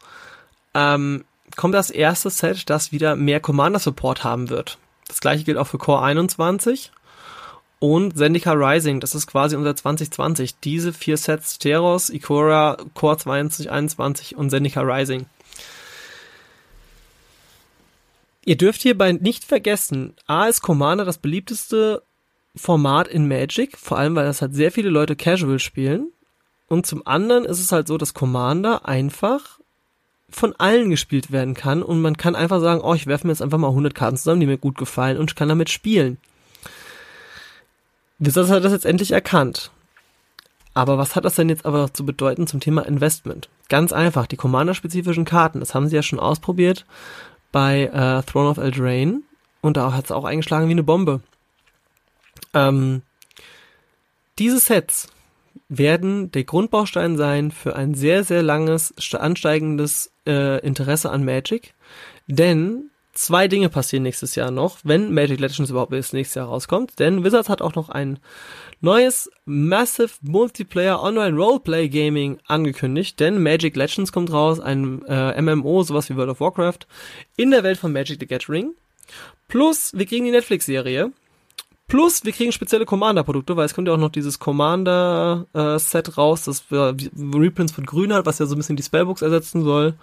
ähm, 0.74 1.24
kommt 1.56 1.74
das 1.74 1.90
erste 1.90 2.30
Set, 2.30 2.70
das 2.70 2.92
wieder 2.92 3.16
mehr 3.16 3.40
Commander-Support 3.40 4.24
haben 4.24 4.50
wird. 4.50 4.78
Das 5.08 5.20
gleiche 5.20 5.44
gilt 5.44 5.58
auch 5.58 5.66
für 5.66 5.78
Core 5.78 6.02
21 6.02 6.92
und 7.80 8.16
Zendika 8.16 8.52
Rising, 8.52 9.00
das 9.00 9.14
ist 9.14 9.26
quasi 9.26 9.56
unser 9.56 9.76
2020. 9.76 10.58
Diese 10.60 10.92
vier 10.92 11.16
Sets, 11.16 11.58
Teros, 11.58 12.10
Ikora, 12.10 12.76
Core 12.94 13.18
2021 13.18 14.36
und 14.36 14.50
Zendika 14.50 14.80
Rising. 14.80 15.26
Ihr 18.44 18.56
dürft 18.56 18.82
hierbei 18.82 19.12
nicht 19.12 19.44
vergessen, 19.44 20.14
A 20.26 20.46
ist 20.46 20.62
Commander 20.62 21.04
das 21.04 21.18
beliebteste 21.18 22.02
Format 22.56 23.06
in 23.06 23.28
Magic, 23.28 23.76
vor 23.76 23.98
allem 23.98 24.16
weil 24.16 24.24
das 24.24 24.40
halt 24.40 24.54
sehr 24.54 24.72
viele 24.72 24.88
Leute 24.88 25.16
casual 25.16 25.58
spielen. 25.58 26.08
Und 26.66 26.86
zum 26.86 27.06
anderen 27.06 27.44
ist 27.44 27.60
es 27.60 27.72
halt 27.72 27.88
so, 27.88 27.98
dass 27.98 28.14
Commander 28.14 28.86
einfach 28.86 29.58
von 30.30 30.54
allen 30.56 30.90
gespielt 30.90 31.30
werden 31.30 31.54
kann 31.54 31.82
und 31.82 32.00
man 32.00 32.16
kann 32.16 32.34
einfach 32.34 32.60
sagen, 32.60 32.80
oh, 32.82 32.94
ich 32.94 33.06
werfe 33.06 33.26
mir 33.26 33.32
jetzt 33.32 33.42
einfach 33.42 33.58
mal 33.58 33.68
100 33.68 33.94
Karten 33.94 34.16
zusammen, 34.16 34.40
die 34.40 34.46
mir 34.46 34.58
gut 34.58 34.76
gefallen 34.76 35.16
und 35.16 35.30
ich 35.30 35.36
kann 35.36 35.48
damit 35.48 35.70
spielen. 35.70 36.18
Wizards 38.18 38.50
hat 38.50 38.64
das 38.64 38.72
jetzt 38.72 38.86
endlich 38.86 39.12
erkannt. 39.12 39.70
Aber 40.74 40.98
was 40.98 41.16
hat 41.16 41.24
das 41.24 41.34
denn 41.34 41.48
jetzt 41.48 41.66
aber 41.66 41.92
zu 41.92 42.04
bedeuten 42.06 42.46
zum 42.46 42.60
Thema 42.60 42.82
Investment? 42.86 43.48
Ganz 43.68 43.92
einfach, 43.92 44.26
die 44.26 44.36
Commander-spezifischen 44.36 45.24
Karten, 45.24 45.60
das 45.60 45.74
haben 45.74 45.88
sie 45.88 45.96
ja 45.96 46.02
schon 46.02 46.20
ausprobiert 46.20 46.84
bei 47.50 47.84
äh, 47.84 48.22
Throne 48.22 48.48
of 48.48 48.58
Eldraine 48.58 49.22
und 49.60 49.76
da 49.76 49.92
hat 49.92 50.06
es 50.06 50.12
auch 50.12 50.24
eingeschlagen 50.24 50.68
wie 50.68 50.72
eine 50.72 50.82
Bombe. 50.82 51.20
Ähm, 52.54 53.02
diese 54.38 54.60
Sets 54.60 55.08
werden 55.68 56.30
der 56.30 56.44
Grundbaustein 56.44 57.16
sein 57.16 57.50
für 57.50 57.76
ein 57.76 57.94
sehr, 57.94 58.24
sehr 58.24 58.42
langes, 58.42 58.94
ansteigendes 59.14 60.12
äh, 60.26 60.64
Interesse 60.64 61.10
an 61.10 61.24
Magic. 61.24 61.74
Denn 62.26 62.90
zwei 63.18 63.48
Dinge 63.48 63.68
passieren 63.68 64.04
nächstes 64.04 64.34
Jahr 64.34 64.50
noch, 64.50 64.78
wenn 64.84 65.12
Magic 65.12 65.40
Legends 65.40 65.70
überhaupt 65.70 65.90
bis 65.90 66.12
nächstes 66.12 66.36
Jahr 66.36 66.46
rauskommt. 66.46 66.98
Denn 66.98 67.24
Wizards 67.24 67.48
hat 67.48 67.60
auch 67.60 67.74
noch 67.74 67.88
ein 67.88 68.18
neues 68.80 69.30
Massive 69.44 70.10
Multiplayer 70.22 71.02
Online 71.02 71.36
Roleplay 71.36 71.88
Gaming 71.88 72.38
angekündigt. 72.46 73.18
Denn 73.18 73.42
Magic 73.42 73.74
Legends 73.76 74.12
kommt 74.12 74.32
raus, 74.32 74.60
ein 74.60 75.04
äh, 75.06 75.40
MMO, 75.42 75.82
sowas 75.82 76.08
wie 76.08 76.16
World 76.16 76.30
of 76.30 76.40
Warcraft, 76.40 76.86
in 77.36 77.50
der 77.50 77.64
Welt 77.64 77.78
von 77.78 77.92
Magic 77.92 78.18
the 78.20 78.26
Gathering. 78.26 78.72
Plus, 79.48 79.92
wir 79.94 80.06
kriegen 80.06 80.24
die 80.24 80.30
Netflix-Serie 80.30 81.12
Plus, 81.88 82.22
wir 82.22 82.32
kriegen 82.32 82.52
spezielle 82.52 82.84
Commander-Produkte, 82.84 83.56
weil 83.56 83.64
es 83.64 83.72
kommt 83.72 83.88
ja 83.88 83.94
auch 83.94 83.98
noch 83.98 84.10
dieses 84.10 84.38
Commander-Set 84.38 86.18
raus, 86.18 86.44
das 86.44 86.64
Reprints 86.70 87.72
von 87.72 87.86
Grün 87.86 88.12
hat, 88.12 88.26
was 88.26 88.38
ja 88.38 88.44
so 88.44 88.54
ein 88.54 88.58
bisschen 88.58 88.76
die 88.76 88.82
Spellbooks 88.82 89.22
ersetzen 89.22 89.64
soll. 89.64 89.94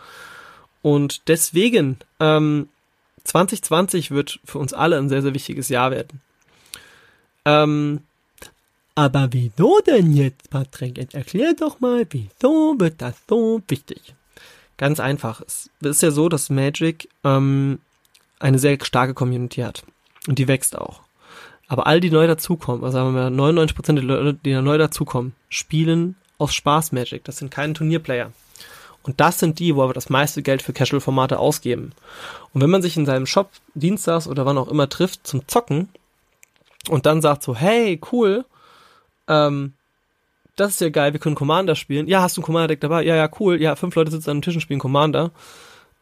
Und 0.81 1.27
deswegen, 1.27 1.99
ähm, 2.19 2.69
2020 3.25 4.11
wird 4.11 4.39
für 4.45 4.59
uns 4.59 4.73
alle 4.73 4.97
ein 4.97 5.09
sehr, 5.09 5.21
sehr 5.21 5.33
wichtiges 5.33 5.69
Jahr 5.69 5.91
werden. 5.91 6.21
Ähm, 7.43 8.01
aber 8.95 9.27
wieso 9.31 9.79
denn 9.85 10.13
jetzt, 10.13 10.49
Patrick? 10.49 11.13
Erklär 11.13 11.53
doch 11.53 11.81
mal, 11.81 12.05
wieso 12.09 12.75
wird 12.77 13.01
das 13.01 13.15
so 13.27 13.61
wichtig? 13.67 14.15
Ganz 14.77 14.99
einfach. 14.99 15.41
Es 15.41 15.69
ist 15.81 16.01
ja 16.01 16.11
so, 16.11 16.29
dass 16.29 16.49
Magic 16.49 17.09
ähm, 17.23 17.79
eine 18.39 18.59
sehr 18.59 18.77
starke 18.81 19.13
Community 19.13 19.61
hat. 19.61 19.83
Und 20.27 20.39
die 20.39 20.47
wächst 20.47 20.77
auch. 20.77 21.01
Aber 21.67 21.87
all 21.87 21.99
die 21.99 22.11
neu 22.11 22.27
dazukommen, 22.27 22.83
also 22.83 22.97
sagen 22.97 23.15
wir 23.15 23.29
mal 23.29 23.51
99% 23.51 23.93
der 23.93 24.03
Leute, 24.03 24.39
die 24.45 24.51
da 24.51 24.61
neu 24.61 24.77
dazukommen, 24.77 25.33
spielen 25.49 26.15
aus 26.37 26.53
Spaß 26.53 26.91
Magic. 26.91 27.23
Das 27.23 27.37
sind 27.37 27.51
keine 27.51 27.73
Turnierplayer. 27.73 28.31
Und 29.05 29.21
das 29.21 29.39
sind 29.39 29.59
die, 29.59 29.75
wo 29.75 29.87
wir 29.87 29.93
das 29.93 30.09
meiste 30.09 30.41
Geld 30.41 30.63
für 30.63 30.73
Casual-Formate 30.73 31.37
ausgeben. 31.37 31.91
Und 32.53 32.61
wenn 32.61 32.71
man 32.71 32.81
sich 32.81 32.97
in 32.97 33.05
seinem 33.05 33.27
Shop 33.27 33.51
dienstags 33.75 34.27
oder 34.27 34.45
wann 34.47 34.57
auch 34.57 34.67
immer 34.67 34.89
trifft 34.89 35.27
zum 35.27 35.47
Zocken 35.47 35.89
und 36.89 37.05
dann 37.05 37.21
sagt 37.21 37.43
so, 37.43 37.55
hey, 37.55 38.01
cool, 38.11 38.45
ähm, 39.27 39.73
das 40.55 40.71
ist 40.71 40.81
ja 40.81 40.89
geil, 40.89 41.13
wir 41.13 41.19
können 41.19 41.35
Commander 41.35 41.75
spielen. 41.75 42.07
Ja, 42.07 42.21
hast 42.21 42.35
du 42.35 42.41
ein 42.41 42.45
Commander-Deck 42.45 42.81
dabei? 42.81 43.03
Ja, 43.03 43.15
ja, 43.15 43.29
cool. 43.39 43.61
Ja, 43.61 43.75
fünf 43.75 43.93
Leute 43.93 44.09
sitzen 44.09 44.31
an 44.31 44.37
einem 44.37 44.41
Tisch 44.41 44.55
und 44.55 44.61
spielen 44.61 44.79
Commander. 44.79 45.31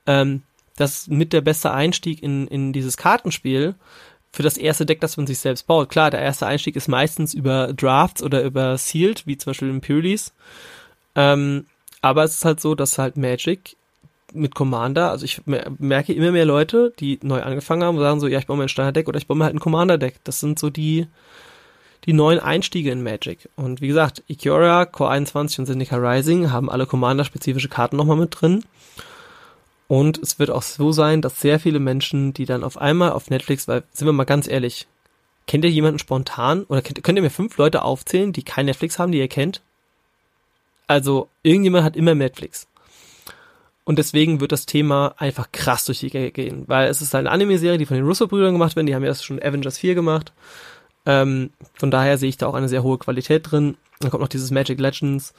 Ähm, 0.06 0.44
das 0.78 1.00
ist 1.00 1.10
mit 1.10 1.34
der 1.34 1.42
beste 1.42 1.72
Einstieg 1.72 2.24
in, 2.24 2.48
in 2.48 2.72
dieses 2.72 2.96
Kartenspiel 2.96 3.76
für 4.32 4.44
das 4.44 4.58
erste 4.58 4.86
Deck, 4.86 5.02
das 5.02 5.18
man 5.18 5.28
sich 5.28 5.40
selbst 5.40 5.68
baut. 5.68 5.90
Klar, 5.90 6.10
der 6.10 6.22
erste 6.22 6.48
Einstieg 6.48 6.76
ist 6.78 6.88
meistens 6.88 7.34
über 7.34 7.74
Drafts 7.74 8.24
oder 8.24 8.44
über 8.44 8.78
Sealed, 8.78 9.28
wie 9.28 9.38
zum 9.38 9.52
Beispiel 9.52 9.70
Imperials. 9.70 10.34
Ähm, 11.16 11.66
aber 12.04 12.26
es 12.26 12.34
ist 12.36 12.46
halt 12.46 12.60
so, 12.60 12.76
dass 12.76 12.98
halt 12.98 13.16
Magic 13.16 13.78
mit 14.34 14.56
Commander, 14.56 15.10
also 15.10 15.24
ich 15.24 15.42
merke 15.46 16.12
immer 16.12 16.32
mehr 16.32 16.44
Leute, 16.44 16.94
die 17.00 17.18
neu 17.24 17.42
angefangen 17.42 17.84
haben 17.84 17.98
sagen 17.98 18.20
so, 18.20 18.28
ja, 18.28 18.40
ich 18.40 18.46
baue 18.46 18.58
mir 18.58 18.64
ein 18.64 18.70
Standard-Deck 18.70 19.08
oder 19.08 19.18
ich 19.18 19.28
baue 19.28 19.38
mir 19.38 19.46
halt 19.46 19.56
ein 19.56 19.62
Commander-Deck. 19.62 20.16
Das 20.26 20.42
sind 20.42 20.60
so 20.60 20.70
die, 20.70 21.08
die 22.06 22.12
neuen 22.12 22.40
Einstiege 22.40 22.92
in 22.92 23.04
Magic. 23.04 23.48
Und 23.56 23.80
wie 23.80 23.88
gesagt, 23.88 24.22
Ikora, 24.28 24.86
Core 24.86 25.12
21 25.12 25.60
und 25.60 25.66
Zendika 25.68 25.96
Rising 25.96 26.52
haben 26.52 26.70
alle 26.70 26.86
Commander-spezifische 26.86 27.70
Karten 27.70 27.96
nochmal 27.96 28.18
mit 28.18 28.36
drin. 28.42 28.66
Und 29.88 30.18
es 30.18 30.40
wird 30.40 30.50
auch 30.50 30.64
so 30.64 30.92
sein, 30.92 31.22
dass 31.22 31.40
sehr 31.40 31.58
viele 31.58 31.80
Menschen, 31.80 32.34
die 32.34 32.46
dann 32.46 32.66
auf 32.66 32.78
einmal 32.78 33.14
auf 33.14 33.30
Netflix, 33.30 33.70
weil, 33.70 33.84
sind 33.94 34.08
wir 34.08 34.14
mal 34.14 34.26
ganz 34.26 34.50
ehrlich, 34.50 34.88
kennt 35.48 35.64
ihr 35.64 35.72
jemanden 35.72 36.00
spontan 36.00 36.66
oder 36.66 36.82
könnt, 36.82 37.02
könnt 37.02 37.18
ihr 37.18 37.24
mir 37.24 37.30
fünf 37.30 37.56
Leute 37.56 37.84
aufzählen, 37.84 38.34
die 38.34 38.44
kein 38.44 38.66
Netflix 38.66 39.00
haben, 39.00 39.14
die 39.14 39.20
ihr 39.20 39.30
kennt? 39.30 39.62
Also, 40.88 41.30
irgendjemand 41.44 41.86
hat 41.86 41.96
immer 41.96 42.16
Netflix. 42.16 42.68
Und 43.86 44.00
deswegen 44.00 44.40
wird 44.40 44.52
das 44.52 44.66
Thema 44.66 45.14
einfach 45.18 45.52
krass 45.52 45.86
durch 45.86 46.00
die 46.00 46.10
Gänge 46.10 46.32
gehen, 46.32 46.64
weil 46.68 46.88
es 46.88 47.02
ist 47.02 47.14
eine 47.16 47.32
Anime-Serie, 47.32 47.78
die 47.78 47.86
von 47.86 47.98
den 47.98 48.06
Russo-Brüdern 48.06 48.54
gemacht 48.54 48.76
wird, 48.76 48.88
die 48.88 48.96
haben 48.96 49.04
ja 49.04 49.14
schon 49.14 49.42
Avengers 49.42 49.78
4 49.78 49.94
gemacht. 49.94 50.32
Ähm, 51.06 51.52
von 51.74 51.92
daher 51.92 52.18
sehe 52.18 52.30
ich 52.30 52.38
da 52.38 52.48
auch 52.48 52.54
eine 52.54 52.70
sehr 52.70 52.84
hohe 52.84 52.98
Qualität 52.98 53.52
drin. 53.52 53.76
Dann 54.00 54.10
kommt 54.10 54.22
noch 54.22 54.30
dieses 54.30 54.52
Magic 54.52 54.80
Legends 54.80 55.34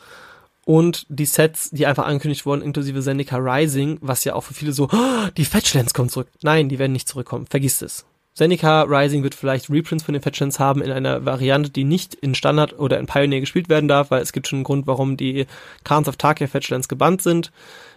und 0.67 1.07
die 1.09 1.27
Sets, 1.27 1.71
die 1.71 1.87
einfach 1.87 2.07
angekündigt 2.07 2.47
wurden, 2.47 2.63
inklusive 2.63 3.01
Zendika 3.01 3.37
Rising, 3.37 3.99
was 4.01 4.25
ja 4.25 4.35
auch 4.35 4.43
für 4.43 4.55
viele 4.55 4.73
so, 4.73 4.89
oh, 4.91 5.29
die 5.37 5.45
Fetchlands 5.45 5.95
kommen 5.95 6.09
zurück. 6.09 6.29
Nein, 6.43 6.69
die 6.69 6.79
werden 6.79 6.93
nicht 6.93 7.09
zurückkommen. 7.09 7.47
Vergiss 7.47 7.83
es. 7.83 8.07
Zendika 8.35 8.83
Rising 8.83 9.23
wird 9.23 9.37
vielleicht 9.37 9.71
Reprints 9.71 10.03
von 10.03 10.13
den 10.13 10.23
Fetchlands 10.23 10.59
haben 10.59 10.83
in 10.83 10.91
einer 10.91 11.25
Variante, 11.25 11.71
die 11.71 11.85
nicht 11.85 12.15
in 12.15 12.35
Standard 12.35 12.77
oder 12.79 12.99
in 12.99 13.07
Pioneer 13.07 13.39
gespielt 13.39 13.69
werden 13.69 13.87
darf, 13.87 14.11
weil 14.11 14.23
es 14.23 14.33
gibt 14.33 14.49
schon 14.49 14.59
einen 14.59 14.65
Grund, 14.65 14.89
warum 14.89 15.17
die 15.17 15.47
Khans 15.85 16.09
of 16.09 16.17
Tarkir 16.17 16.49
Fetchlands 16.49 16.89
gebannt 16.89 17.23
sind. 17.23 17.53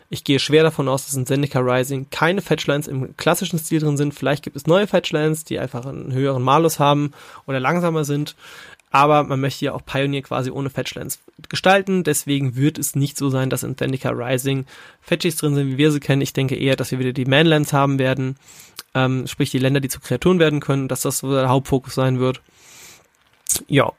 Ich 0.10 0.24
gehe 0.24 0.40
schwer 0.40 0.62
davon 0.62 0.88
aus, 0.88 1.06
dass 1.06 1.16
in 1.16 1.26
Zendika 1.26 1.60
Rising 1.60 2.08
keine 2.12 2.42
Fetchlands 2.42 2.88
im 2.88 3.18
klassischen 3.18 3.58
Stil 3.58 3.80
drin 3.80 3.98
sind. 3.98 4.14
Vielleicht 4.14 4.44
gibt 4.44 4.56
es 4.56 4.68
neue 4.68 4.88
Fetchlands, 4.88 5.44
die 5.44 5.60
einfach 5.60 5.86
einen 5.88 6.14
höheren 6.14 6.44
Malus 6.44 6.80
haben 6.80 7.14
oder 7.48 7.60
langsamer 7.60 8.06
sind. 8.06 8.36
Aber 8.90 9.24
man 9.24 9.42
möchte 9.42 9.66
ja 9.66 9.74
auch 9.74 9.86
Pioneer 9.86 10.22
quasi 10.22 10.50
ohne 10.50 10.70
Fetchlands 10.70 11.20
gestalten. 11.50 12.04
Deswegen 12.04 12.56
wird 12.56 12.78
es 12.78 12.96
nicht 12.96 13.18
so 13.18 13.30
sein, 13.30 13.50
dass 13.50 13.64
in 13.64 13.78
Zendika 13.78 14.10
Rising 14.10 14.66
Fetchies 15.02 15.36
drin 15.36 15.56
sind, 15.56 15.68
wie 15.68 15.78
wir 15.78 15.92
sie 15.92 16.00
kennen. 16.00 16.22
Ich 16.22 16.34
denke 16.34 16.56
eher, 16.56 16.76
dass 16.76 16.92
wir 16.92 17.00
wieder 17.00 17.14
die 17.14 17.26
Manlands 17.26 17.74
haben 17.74 18.00
werden. 18.00 18.38
Ähm, 18.94 19.28
sprich 19.28 19.52
die 19.52 19.60
Länder, 19.60 19.82
die 19.82 19.90
zu 19.90 20.00
Kreaturen 20.00 20.40
werden 20.40 20.62
können, 20.62 20.88
dass 20.88 21.02
das 21.02 21.20
so 21.20 21.32
der 21.34 21.50
Hauptfokus 21.50 21.96
sein 21.96 22.20
wird. 22.20 22.42
Ja, 23.68 23.94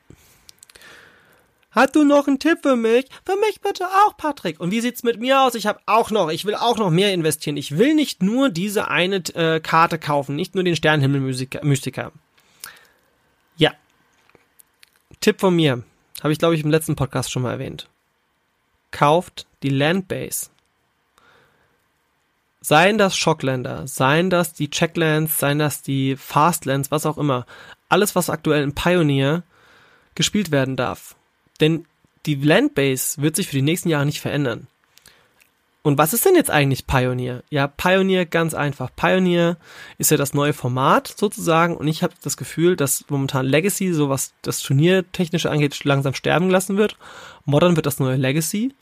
Hast 1.70 1.94
du 1.94 2.02
noch 2.02 2.26
einen 2.26 2.38
Tipp 2.38 2.58
für 2.62 2.76
mich? 2.76 3.06
Für 3.24 3.36
mich 3.36 3.60
bitte 3.60 3.84
auch, 3.84 4.16
Patrick. 4.16 4.58
Und 4.58 4.70
wie 4.70 4.80
sieht's 4.80 5.02
mit 5.02 5.20
mir 5.20 5.42
aus? 5.42 5.54
Ich 5.54 5.66
habe 5.66 5.78
auch 5.86 6.10
noch, 6.10 6.30
ich 6.30 6.44
will 6.44 6.54
auch 6.54 6.78
noch 6.78 6.90
mehr 6.90 7.12
investieren. 7.12 7.56
Ich 7.56 7.76
will 7.76 7.94
nicht 7.94 8.22
nur 8.22 8.48
diese 8.48 8.88
eine 8.88 9.16
äh, 9.34 9.60
Karte 9.60 9.98
kaufen, 9.98 10.34
nicht 10.34 10.54
nur 10.56 10.64
den 10.64 10.74
Sternenhimmel-Mystiker. 10.74 12.10
Tipp 15.20 15.40
von 15.40 15.54
mir. 15.54 15.82
Habe 16.22 16.32
ich, 16.32 16.38
glaube 16.38 16.54
ich, 16.54 16.64
im 16.64 16.70
letzten 16.70 16.96
Podcast 16.96 17.30
schon 17.30 17.42
mal 17.42 17.52
erwähnt. 17.52 17.88
Kauft 18.90 19.46
die 19.62 19.68
Landbase. 19.68 20.50
Seien 22.60 22.98
das 22.98 23.16
Schockländer, 23.16 23.86
seien 23.86 24.30
das 24.30 24.52
die 24.52 24.68
Checklands, 24.68 25.38
seien 25.38 25.58
das 25.58 25.82
die 25.82 26.16
Fastlands, 26.16 26.90
was 26.90 27.06
auch 27.06 27.16
immer. 27.16 27.46
Alles, 27.88 28.14
was 28.14 28.30
aktuell 28.30 28.62
in 28.62 28.74
Pioneer 28.74 29.42
gespielt 30.14 30.50
werden 30.50 30.76
darf 30.76 31.14
denn 31.60 31.86
die 32.26 32.34
Landbase 32.34 33.20
wird 33.20 33.36
sich 33.36 33.48
für 33.48 33.56
die 33.56 33.62
nächsten 33.62 33.88
Jahre 33.88 34.06
nicht 34.06 34.20
verändern. 34.20 34.66
Und 35.82 35.96
was 35.96 36.12
ist 36.12 36.24
denn 36.24 36.34
jetzt 36.34 36.50
eigentlich 36.50 36.86
Pioneer? 36.86 37.42
Ja, 37.50 37.66
Pioneer 37.66 38.26
ganz 38.26 38.52
einfach. 38.52 38.90
Pioneer 38.94 39.56
ist 39.96 40.10
ja 40.10 40.16
das 40.16 40.34
neue 40.34 40.52
Format 40.52 41.14
sozusagen 41.16 41.76
und 41.76 41.86
ich 41.86 42.02
habe 42.02 42.14
das 42.22 42.36
Gefühl, 42.36 42.76
dass 42.76 43.04
momentan 43.08 43.46
Legacy, 43.46 43.92
so 43.92 44.08
was 44.08 44.32
das 44.42 44.60
Turniertechnische 44.60 45.50
angeht, 45.50 45.84
langsam 45.84 46.14
sterben 46.14 46.46
gelassen 46.46 46.76
wird. 46.76 46.96
Modern 47.44 47.76
wird 47.76 47.86
das 47.86 48.00
neue 48.00 48.16
Legacy 48.16 48.74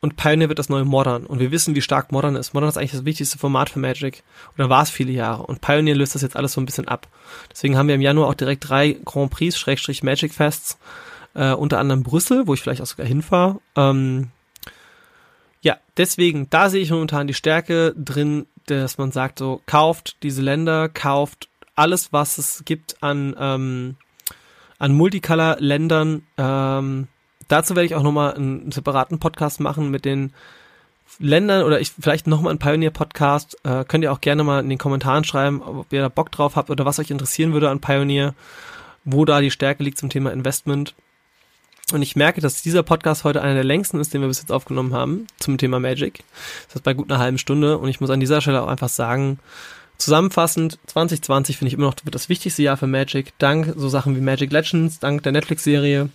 und 0.00 0.16
Pioneer 0.16 0.48
wird 0.48 0.58
das 0.58 0.68
neue 0.68 0.84
Modern. 0.84 1.26
Und 1.26 1.40
wir 1.40 1.50
wissen, 1.50 1.74
wie 1.74 1.80
stark 1.80 2.12
Modern 2.12 2.36
ist. 2.36 2.54
Modern 2.54 2.68
ist 2.68 2.76
eigentlich 2.76 2.92
das 2.92 3.04
wichtigste 3.04 3.38
Format 3.38 3.70
für 3.70 3.78
Magic. 3.78 4.22
Oder 4.56 4.68
war 4.68 4.82
es 4.82 4.90
viele 4.90 5.12
Jahre. 5.12 5.44
Und 5.44 5.60
Pioneer 5.60 5.94
löst 5.94 6.14
das 6.14 6.22
jetzt 6.22 6.36
alles 6.36 6.52
so 6.52 6.60
ein 6.60 6.66
bisschen 6.66 6.86
ab. 6.86 7.08
Deswegen 7.50 7.76
haben 7.76 7.88
wir 7.88 7.94
im 7.94 8.02
Januar 8.02 8.28
auch 8.28 8.34
direkt 8.34 8.68
drei 8.68 8.96
Grand 9.04 9.30
Prix, 9.30 9.64
Magic 10.02 10.34
Fests 10.34 10.78
äh, 11.34 11.52
unter 11.52 11.78
anderem 11.78 12.02
Brüssel, 12.02 12.46
wo 12.46 12.54
ich 12.54 12.60
vielleicht 12.60 12.82
auch 12.82 12.86
sogar 12.86 13.06
hinfahre. 13.06 13.60
Ähm, 13.74 14.30
ja, 15.66 15.78
deswegen, 15.96 16.48
da 16.48 16.70
sehe 16.70 16.80
ich 16.80 16.92
momentan 16.92 17.26
die 17.26 17.34
Stärke 17.34 17.92
drin, 17.98 18.46
dass 18.66 18.98
man 18.98 19.10
sagt, 19.10 19.40
so, 19.40 19.62
kauft 19.66 20.16
diese 20.22 20.40
Länder, 20.40 20.88
kauft 20.88 21.48
alles, 21.74 22.12
was 22.12 22.38
es 22.38 22.62
gibt 22.64 23.02
an, 23.02 23.34
ähm, 23.36 23.96
an 24.78 24.94
Multicolor-Ländern. 24.94 26.22
Ähm, 26.38 27.08
dazu 27.48 27.74
werde 27.74 27.86
ich 27.86 27.96
auch 27.96 28.04
nochmal 28.04 28.34
einen 28.34 28.70
separaten 28.70 29.18
Podcast 29.18 29.58
machen 29.58 29.90
mit 29.90 30.04
den 30.04 30.32
Ländern 31.18 31.64
oder 31.64 31.80
ich 31.80 31.90
vielleicht 31.90 32.28
nochmal 32.28 32.50
einen 32.50 32.60
Pioneer-Podcast. 32.60 33.56
Äh, 33.64 33.84
könnt 33.88 34.04
ihr 34.04 34.12
auch 34.12 34.20
gerne 34.20 34.44
mal 34.44 34.60
in 34.60 34.68
den 34.68 34.78
Kommentaren 34.78 35.24
schreiben, 35.24 35.62
ob 35.62 35.92
ihr 35.92 36.00
da 36.00 36.08
Bock 36.08 36.30
drauf 36.30 36.54
habt 36.54 36.70
oder 36.70 36.84
was 36.84 37.00
euch 37.00 37.10
interessieren 37.10 37.52
würde 37.52 37.70
an 37.70 37.80
Pioneer, 37.80 38.36
wo 39.04 39.24
da 39.24 39.40
die 39.40 39.50
Stärke 39.50 39.82
liegt 39.82 39.98
zum 39.98 40.10
Thema 40.10 40.32
Investment. 40.32 40.94
Und 41.92 42.02
ich 42.02 42.16
merke, 42.16 42.40
dass 42.40 42.62
dieser 42.62 42.82
Podcast 42.82 43.22
heute 43.22 43.42
einer 43.42 43.54
der 43.54 43.64
längsten 43.64 44.00
ist, 44.00 44.12
den 44.12 44.20
wir 44.20 44.26
bis 44.26 44.40
jetzt 44.40 44.50
aufgenommen 44.50 44.92
haben 44.92 45.28
zum 45.38 45.56
Thema 45.56 45.78
Magic. 45.78 46.24
Das 46.66 46.76
ist 46.76 46.82
bei 46.82 46.94
gut 46.94 47.08
einer 47.08 47.20
halben 47.20 47.38
Stunde. 47.38 47.78
Und 47.78 47.88
ich 47.88 48.00
muss 48.00 48.10
an 48.10 48.18
dieser 48.18 48.40
Stelle 48.40 48.60
auch 48.62 48.66
einfach 48.66 48.88
sagen, 48.88 49.38
zusammenfassend, 49.96 50.78
2020 50.86 51.58
finde 51.58 51.68
ich 51.68 51.74
immer 51.74 51.86
noch 51.86 51.94
das 51.94 52.28
wichtigste 52.28 52.62
Jahr 52.62 52.76
für 52.76 52.88
Magic. 52.88 53.38
Dank 53.38 53.72
so 53.76 53.88
Sachen 53.88 54.16
wie 54.16 54.20
Magic 54.20 54.50
Legends, 54.50 54.98
dank 54.98 55.22
der 55.22 55.30
Netflix-Serie, 55.30 56.10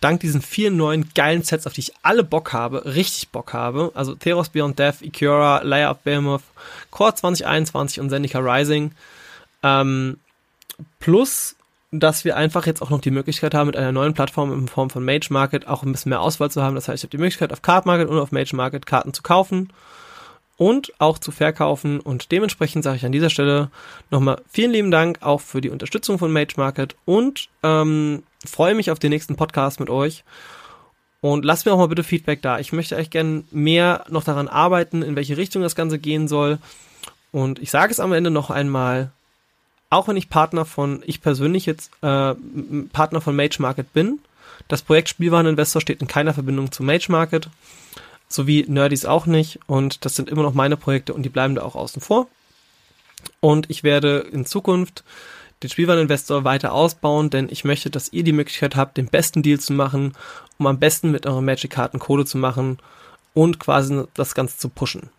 dank 0.00 0.20
diesen 0.20 0.42
vielen 0.42 0.76
neuen 0.76 1.10
geilen 1.14 1.42
Sets, 1.42 1.66
auf 1.66 1.72
die 1.72 1.80
ich 1.80 1.92
alle 2.02 2.22
Bock 2.22 2.52
habe, 2.52 2.84
richtig 2.94 3.30
Bock 3.30 3.52
habe. 3.52 3.90
Also 3.94 4.14
Theros 4.14 4.50
Beyond 4.50 4.78
Death, 4.78 5.02
Ikora, 5.02 5.62
Layer 5.62 5.90
of 5.90 5.98
Behemoth, 5.98 6.42
Core 6.92 7.16
2021 7.16 7.98
und 7.98 8.10
Zendika 8.10 8.38
Rising. 8.38 8.92
Ähm, 9.64 10.18
plus 11.00 11.56
dass 12.00 12.24
wir 12.24 12.36
einfach 12.36 12.66
jetzt 12.66 12.82
auch 12.82 12.90
noch 12.90 13.00
die 13.00 13.10
Möglichkeit 13.10 13.54
haben, 13.54 13.66
mit 13.68 13.76
einer 13.76 13.92
neuen 13.92 14.14
Plattform 14.14 14.52
in 14.52 14.68
Form 14.68 14.90
von 14.90 15.04
Mage 15.04 15.28
Market 15.30 15.68
auch 15.68 15.82
ein 15.82 15.92
bisschen 15.92 16.10
mehr 16.10 16.20
Auswahl 16.20 16.50
zu 16.50 16.62
haben. 16.62 16.74
Das 16.74 16.88
heißt, 16.88 17.02
ich 17.02 17.08
habe 17.08 17.16
die 17.16 17.22
Möglichkeit, 17.22 17.52
auf 17.52 17.62
Card 17.62 17.86
Market 17.86 18.08
und 18.08 18.18
auf 18.18 18.32
Mage 18.32 18.54
Market 18.56 18.86
Karten 18.86 19.12
zu 19.12 19.22
kaufen 19.22 19.72
und 20.56 20.92
auch 20.98 21.18
zu 21.18 21.30
verkaufen. 21.30 22.00
Und 22.00 22.32
dementsprechend 22.32 22.84
sage 22.84 22.96
ich 22.96 23.06
an 23.06 23.12
dieser 23.12 23.30
Stelle 23.30 23.70
nochmal 24.10 24.40
vielen 24.50 24.72
lieben 24.72 24.90
Dank 24.90 25.18
auch 25.22 25.40
für 25.40 25.60
die 25.60 25.70
Unterstützung 25.70 26.18
von 26.18 26.32
Mage 26.32 26.54
Market 26.56 26.96
und 27.04 27.48
ähm, 27.62 28.22
freue 28.44 28.74
mich 28.74 28.90
auf 28.90 28.98
den 28.98 29.10
nächsten 29.10 29.36
Podcast 29.36 29.80
mit 29.80 29.90
euch. 29.90 30.24
Und 31.20 31.44
lasst 31.44 31.64
mir 31.64 31.72
auch 31.72 31.78
mal 31.78 31.88
bitte 31.88 32.04
Feedback 32.04 32.42
da. 32.42 32.58
Ich 32.58 32.72
möchte 32.72 32.96
eigentlich 32.96 33.10
gerne 33.10 33.44
mehr 33.50 34.04
noch 34.10 34.24
daran 34.24 34.46
arbeiten, 34.46 35.02
in 35.02 35.16
welche 35.16 35.38
Richtung 35.38 35.62
das 35.62 35.74
Ganze 35.74 35.98
gehen 35.98 36.28
soll. 36.28 36.58
Und 37.32 37.58
ich 37.60 37.70
sage 37.70 37.92
es 37.92 37.98
am 37.98 38.12
Ende 38.12 38.30
noch 38.30 38.50
einmal, 38.50 39.10
auch 39.90 40.08
wenn 40.08 40.16
ich 40.16 40.28
Partner 40.28 40.64
von, 40.64 41.02
ich 41.06 41.20
persönlich 41.20 41.66
jetzt 41.66 41.90
äh, 42.02 42.34
Partner 42.92 43.20
von 43.20 43.36
Mage 43.36 43.56
Market 43.60 43.92
bin, 43.92 44.18
das 44.68 44.82
Projekt 44.82 45.08
Spielwareninvestor 45.08 45.80
steht 45.80 46.00
in 46.00 46.08
keiner 46.08 46.34
Verbindung 46.34 46.72
zu 46.72 46.82
Mage 46.82 47.06
Market, 47.10 47.48
sowie 48.28 48.64
Nerdys 48.66 49.04
auch 49.04 49.26
nicht 49.26 49.60
und 49.66 50.04
das 50.04 50.16
sind 50.16 50.28
immer 50.28 50.42
noch 50.42 50.54
meine 50.54 50.76
Projekte 50.76 51.14
und 51.14 51.22
die 51.22 51.28
bleiben 51.28 51.54
da 51.54 51.62
auch 51.62 51.76
außen 51.76 52.02
vor. 52.02 52.28
Und 53.40 53.70
ich 53.70 53.82
werde 53.84 54.18
in 54.18 54.46
Zukunft 54.46 55.04
den 55.62 55.70
Spielwareninvestor 55.70 56.44
weiter 56.44 56.72
ausbauen, 56.72 57.30
denn 57.30 57.48
ich 57.50 57.64
möchte, 57.64 57.90
dass 57.90 58.12
ihr 58.12 58.22
die 58.22 58.32
Möglichkeit 58.32 58.76
habt, 58.76 58.96
den 58.96 59.06
besten 59.06 59.42
Deal 59.42 59.60
zu 59.60 59.72
machen, 59.72 60.12
um 60.58 60.66
am 60.66 60.78
besten 60.78 61.10
mit 61.10 61.26
euren 61.26 61.44
Magic-Karten 61.44 61.98
Kohle 61.98 62.24
zu 62.24 62.38
machen 62.38 62.78
und 63.32 63.58
quasi 63.58 64.04
das 64.14 64.34
Ganze 64.34 64.58
zu 64.58 64.68
pushen. 64.68 65.10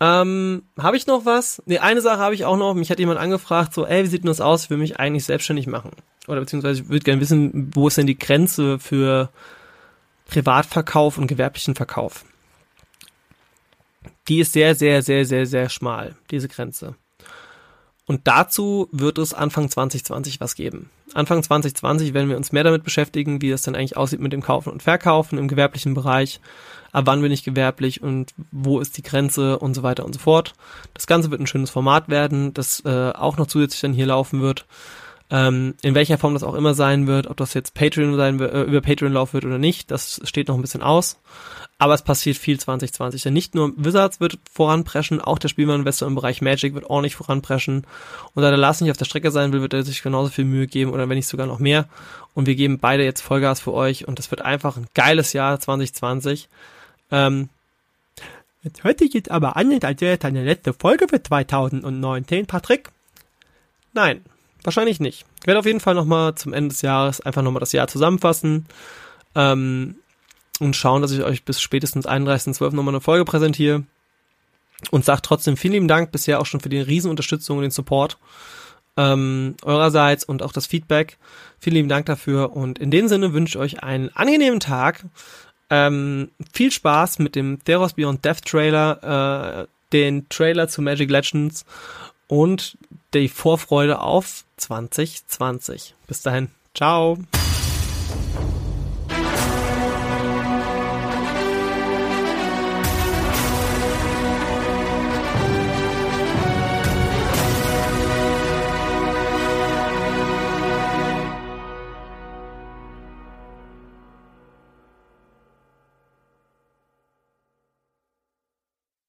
Ähm, 0.00 0.62
habe 0.78 0.96
ich 0.96 1.06
noch 1.06 1.24
was? 1.24 1.62
Ne, 1.66 1.78
eine 1.78 2.00
Sache 2.00 2.18
habe 2.18 2.34
ich 2.34 2.44
auch 2.44 2.56
noch. 2.56 2.74
Mich 2.74 2.90
hat 2.90 2.98
jemand 2.98 3.18
angefragt, 3.20 3.74
so, 3.74 3.86
ey, 3.86 4.04
wie 4.04 4.08
sieht 4.08 4.24
denn 4.24 4.28
das 4.28 4.40
aus? 4.40 4.64
Ich 4.64 4.70
will 4.70 4.78
mich 4.78 4.98
eigentlich 4.98 5.24
selbstständig 5.24 5.66
machen. 5.66 5.92
Oder 6.26 6.40
beziehungsweise 6.40 6.82
ich 6.82 6.88
würde 6.88 7.04
gerne 7.04 7.20
wissen, 7.20 7.70
wo 7.74 7.88
ist 7.88 7.98
denn 7.98 8.06
die 8.06 8.18
Grenze 8.18 8.78
für 8.78 9.30
Privatverkauf 10.26 11.18
und 11.18 11.26
gewerblichen 11.26 11.74
Verkauf? 11.74 12.24
Die 14.28 14.40
ist 14.40 14.52
sehr, 14.52 14.74
sehr, 14.74 15.02
sehr, 15.02 15.24
sehr, 15.26 15.46
sehr 15.46 15.68
schmal, 15.68 16.16
diese 16.30 16.48
Grenze. 16.48 16.96
Und 18.06 18.22
dazu 18.24 18.88
wird 18.92 19.16
es 19.18 19.32
Anfang 19.32 19.70
2020 19.70 20.40
was 20.40 20.54
geben. 20.54 20.90
Anfang 21.14 21.42
2020 21.42 22.12
werden 22.12 22.28
wir 22.28 22.36
uns 22.36 22.52
mehr 22.52 22.64
damit 22.64 22.84
beschäftigen, 22.84 23.40
wie 23.40 23.50
das 23.50 23.62
dann 23.62 23.74
eigentlich 23.74 23.96
aussieht 23.96 24.20
mit 24.20 24.32
dem 24.32 24.42
Kaufen 24.42 24.70
und 24.70 24.82
Verkaufen 24.82 25.38
im 25.38 25.48
gewerblichen 25.48 25.94
Bereich. 25.94 26.40
Ab 26.92 27.04
wann 27.06 27.22
bin 27.22 27.32
ich 27.32 27.44
gewerblich 27.44 28.02
und 28.02 28.34
wo 28.52 28.78
ist 28.78 28.96
die 28.98 29.02
Grenze 29.02 29.58
und 29.58 29.74
so 29.74 29.82
weiter 29.82 30.04
und 30.04 30.12
so 30.12 30.20
fort. 30.20 30.54
Das 30.92 31.06
Ganze 31.06 31.30
wird 31.30 31.40
ein 31.40 31.46
schönes 31.46 31.70
Format 31.70 32.08
werden, 32.08 32.52
das 32.52 32.84
äh, 32.84 33.12
auch 33.12 33.38
noch 33.38 33.46
zusätzlich 33.46 33.80
dann 33.80 33.94
hier 33.94 34.06
laufen 34.06 34.42
wird. 34.42 34.66
Ähm, 35.30 35.74
in 35.82 35.94
welcher 35.94 36.18
Form 36.18 36.34
das 36.34 36.42
auch 36.42 36.54
immer 36.54 36.74
sein 36.74 37.06
wird, 37.06 37.28
ob 37.28 37.36
das 37.36 37.54
jetzt 37.54 37.74
Patreon 37.74 38.16
sein 38.16 38.38
wird, 38.38 38.52
äh, 38.52 38.62
über 38.62 38.80
Patreon 38.80 39.12
laufen 39.12 39.32
wird 39.34 39.44
oder 39.44 39.58
nicht, 39.58 39.90
das 39.90 40.20
steht 40.24 40.48
noch 40.48 40.54
ein 40.54 40.60
bisschen 40.60 40.82
aus. 40.82 41.18
Aber 41.78 41.94
es 41.94 42.02
passiert 42.02 42.36
viel 42.36 42.58
2020. 42.60 43.22
Denn 43.22 43.32
nicht 43.32 43.54
nur 43.54 43.72
Wizards 43.76 44.20
wird 44.20 44.38
voranpreschen, 44.52 45.20
auch 45.20 45.38
der 45.38 45.48
Spielmann-Investor 45.48 46.06
im 46.06 46.14
Bereich 46.14 46.40
Magic 46.40 46.74
wird 46.74 46.84
ordentlich 46.84 47.16
voranpreschen. 47.16 47.84
Und 48.34 48.42
da 48.42 48.50
der 48.50 48.58
Lars 48.58 48.80
nicht 48.80 48.90
auf 48.90 48.96
der 48.96 49.06
Strecke 49.06 49.30
sein 49.30 49.52
will, 49.52 49.60
wird 49.60 49.74
er 49.74 49.82
sich 49.82 50.02
genauso 50.02 50.30
viel 50.30 50.44
Mühe 50.44 50.68
geben 50.68 50.92
oder 50.92 51.08
wenn 51.08 51.16
nicht 51.16 51.26
sogar 51.26 51.46
noch 51.46 51.58
mehr. 51.58 51.88
Und 52.34 52.46
wir 52.46 52.54
geben 52.54 52.78
beide 52.78 53.02
jetzt 53.02 53.22
Vollgas 53.22 53.60
für 53.60 53.72
euch 53.72 54.06
und 54.06 54.18
das 54.18 54.30
wird 54.30 54.42
einfach 54.42 54.76
ein 54.76 54.86
geiles 54.94 55.32
Jahr 55.32 55.58
2020. 55.58 56.48
Ähm, 57.10 57.48
Jetzt 58.64 58.82
hört 58.82 58.98
sich 58.98 59.12
jetzt 59.12 59.30
aber 59.30 59.56
an, 59.58 59.78
als 59.82 60.00
wäre 60.00 60.16
deine 60.16 60.42
letzte 60.42 60.72
Folge 60.72 61.06
für 61.06 61.22
2019, 61.22 62.46
Patrick. 62.46 62.88
Nein, 63.92 64.24
wahrscheinlich 64.64 65.00
nicht. 65.00 65.24
Ich 65.40 65.46
werde 65.46 65.60
auf 65.60 65.66
jeden 65.66 65.80
Fall 65.80 65.94
nochmal 65.94 66.34
zum 66.34 66.52
Ende 66.52 66.70
des 66.70 66.82
Jahres 66.82 67.20
einfach 67.20 67.42
nochmal 67.42 67.60
das 67.60 67.72
Jahr 67.72 67.88
zusammenfassen. 67.88 68.66
Ähm, 69.34 69.96
und 70.60 70.76
schauen, 70.76 71.02
dass 71.02 71.10
ich 71.10 71.22
euch 71.22 71.44
bis 71.44 71.60
spätestens 71.60 72.06
31.12. 72.06 72.74
nochmal 72.74 72.94
eine 72.94 73.00
Folge 73.00 73.24
präsentiere. 73.24 73.84
Und 74.90 75.04
sagt 75.04 75.24
trotzdem 75.24 75.56
vielen 75.56 75.72
lieben 75.72 75.88
Dank 75.88 76.12
bisher 76.12 76.40
auch 76.40 76.46
schon 76.46 76.60
für 76.60 76.68
die 76.68 76.80
Riesenunterstützung 76.80 77.58
und 77.58 77.62
den 77.62 77.70
Support 77.70 78.18
ähm, 78.96 79.56
eurerseits 79.62 80.24
und 80.24 80.42
auch 80.42 80.52
das 80.52 80.66
Feedback. 80.66 81.18
Vielen 81.58 81.76
lieben 81.76 81.88
Dank 81.88 82.06
dafür. 82.06 82.54
Und 82.54 82.78
in 82.78 82.90
dem 82.90 83.08
Sinne 83.08 83.32
wünsche 83.32 83.58
ich 83.58 83.62
euch 83.62 83.82
einen 83.82 84.10
angenehmen 84.10 84.60
Tag. 84.60 85.04
Ähm, 85.70 86.30
viel 86.52 86.70
Spaß 86.70 87.18
mit 87.18 87.34
dem 87.34 87.62
Theros 87.64 87.94
Beyond 87.94 88.24
Death 88.24 88.44
Trailer, 88.44 89.62
äh, 89.62 89.66
den 89.92 90.28
Trailer 90.28 90.68
zu 90.68 90.82
Magic 90.82 91.10
Legends 91.10 91.64
und 92.28 92.76
die 93.12 93.28
Vorfreude 93.28 94.00
auf 94.00 94.44
2020. 94.56 95.94
Bis 96.06 96.22
dahin. 96.22 96.48
Ciao. 96.74 97.18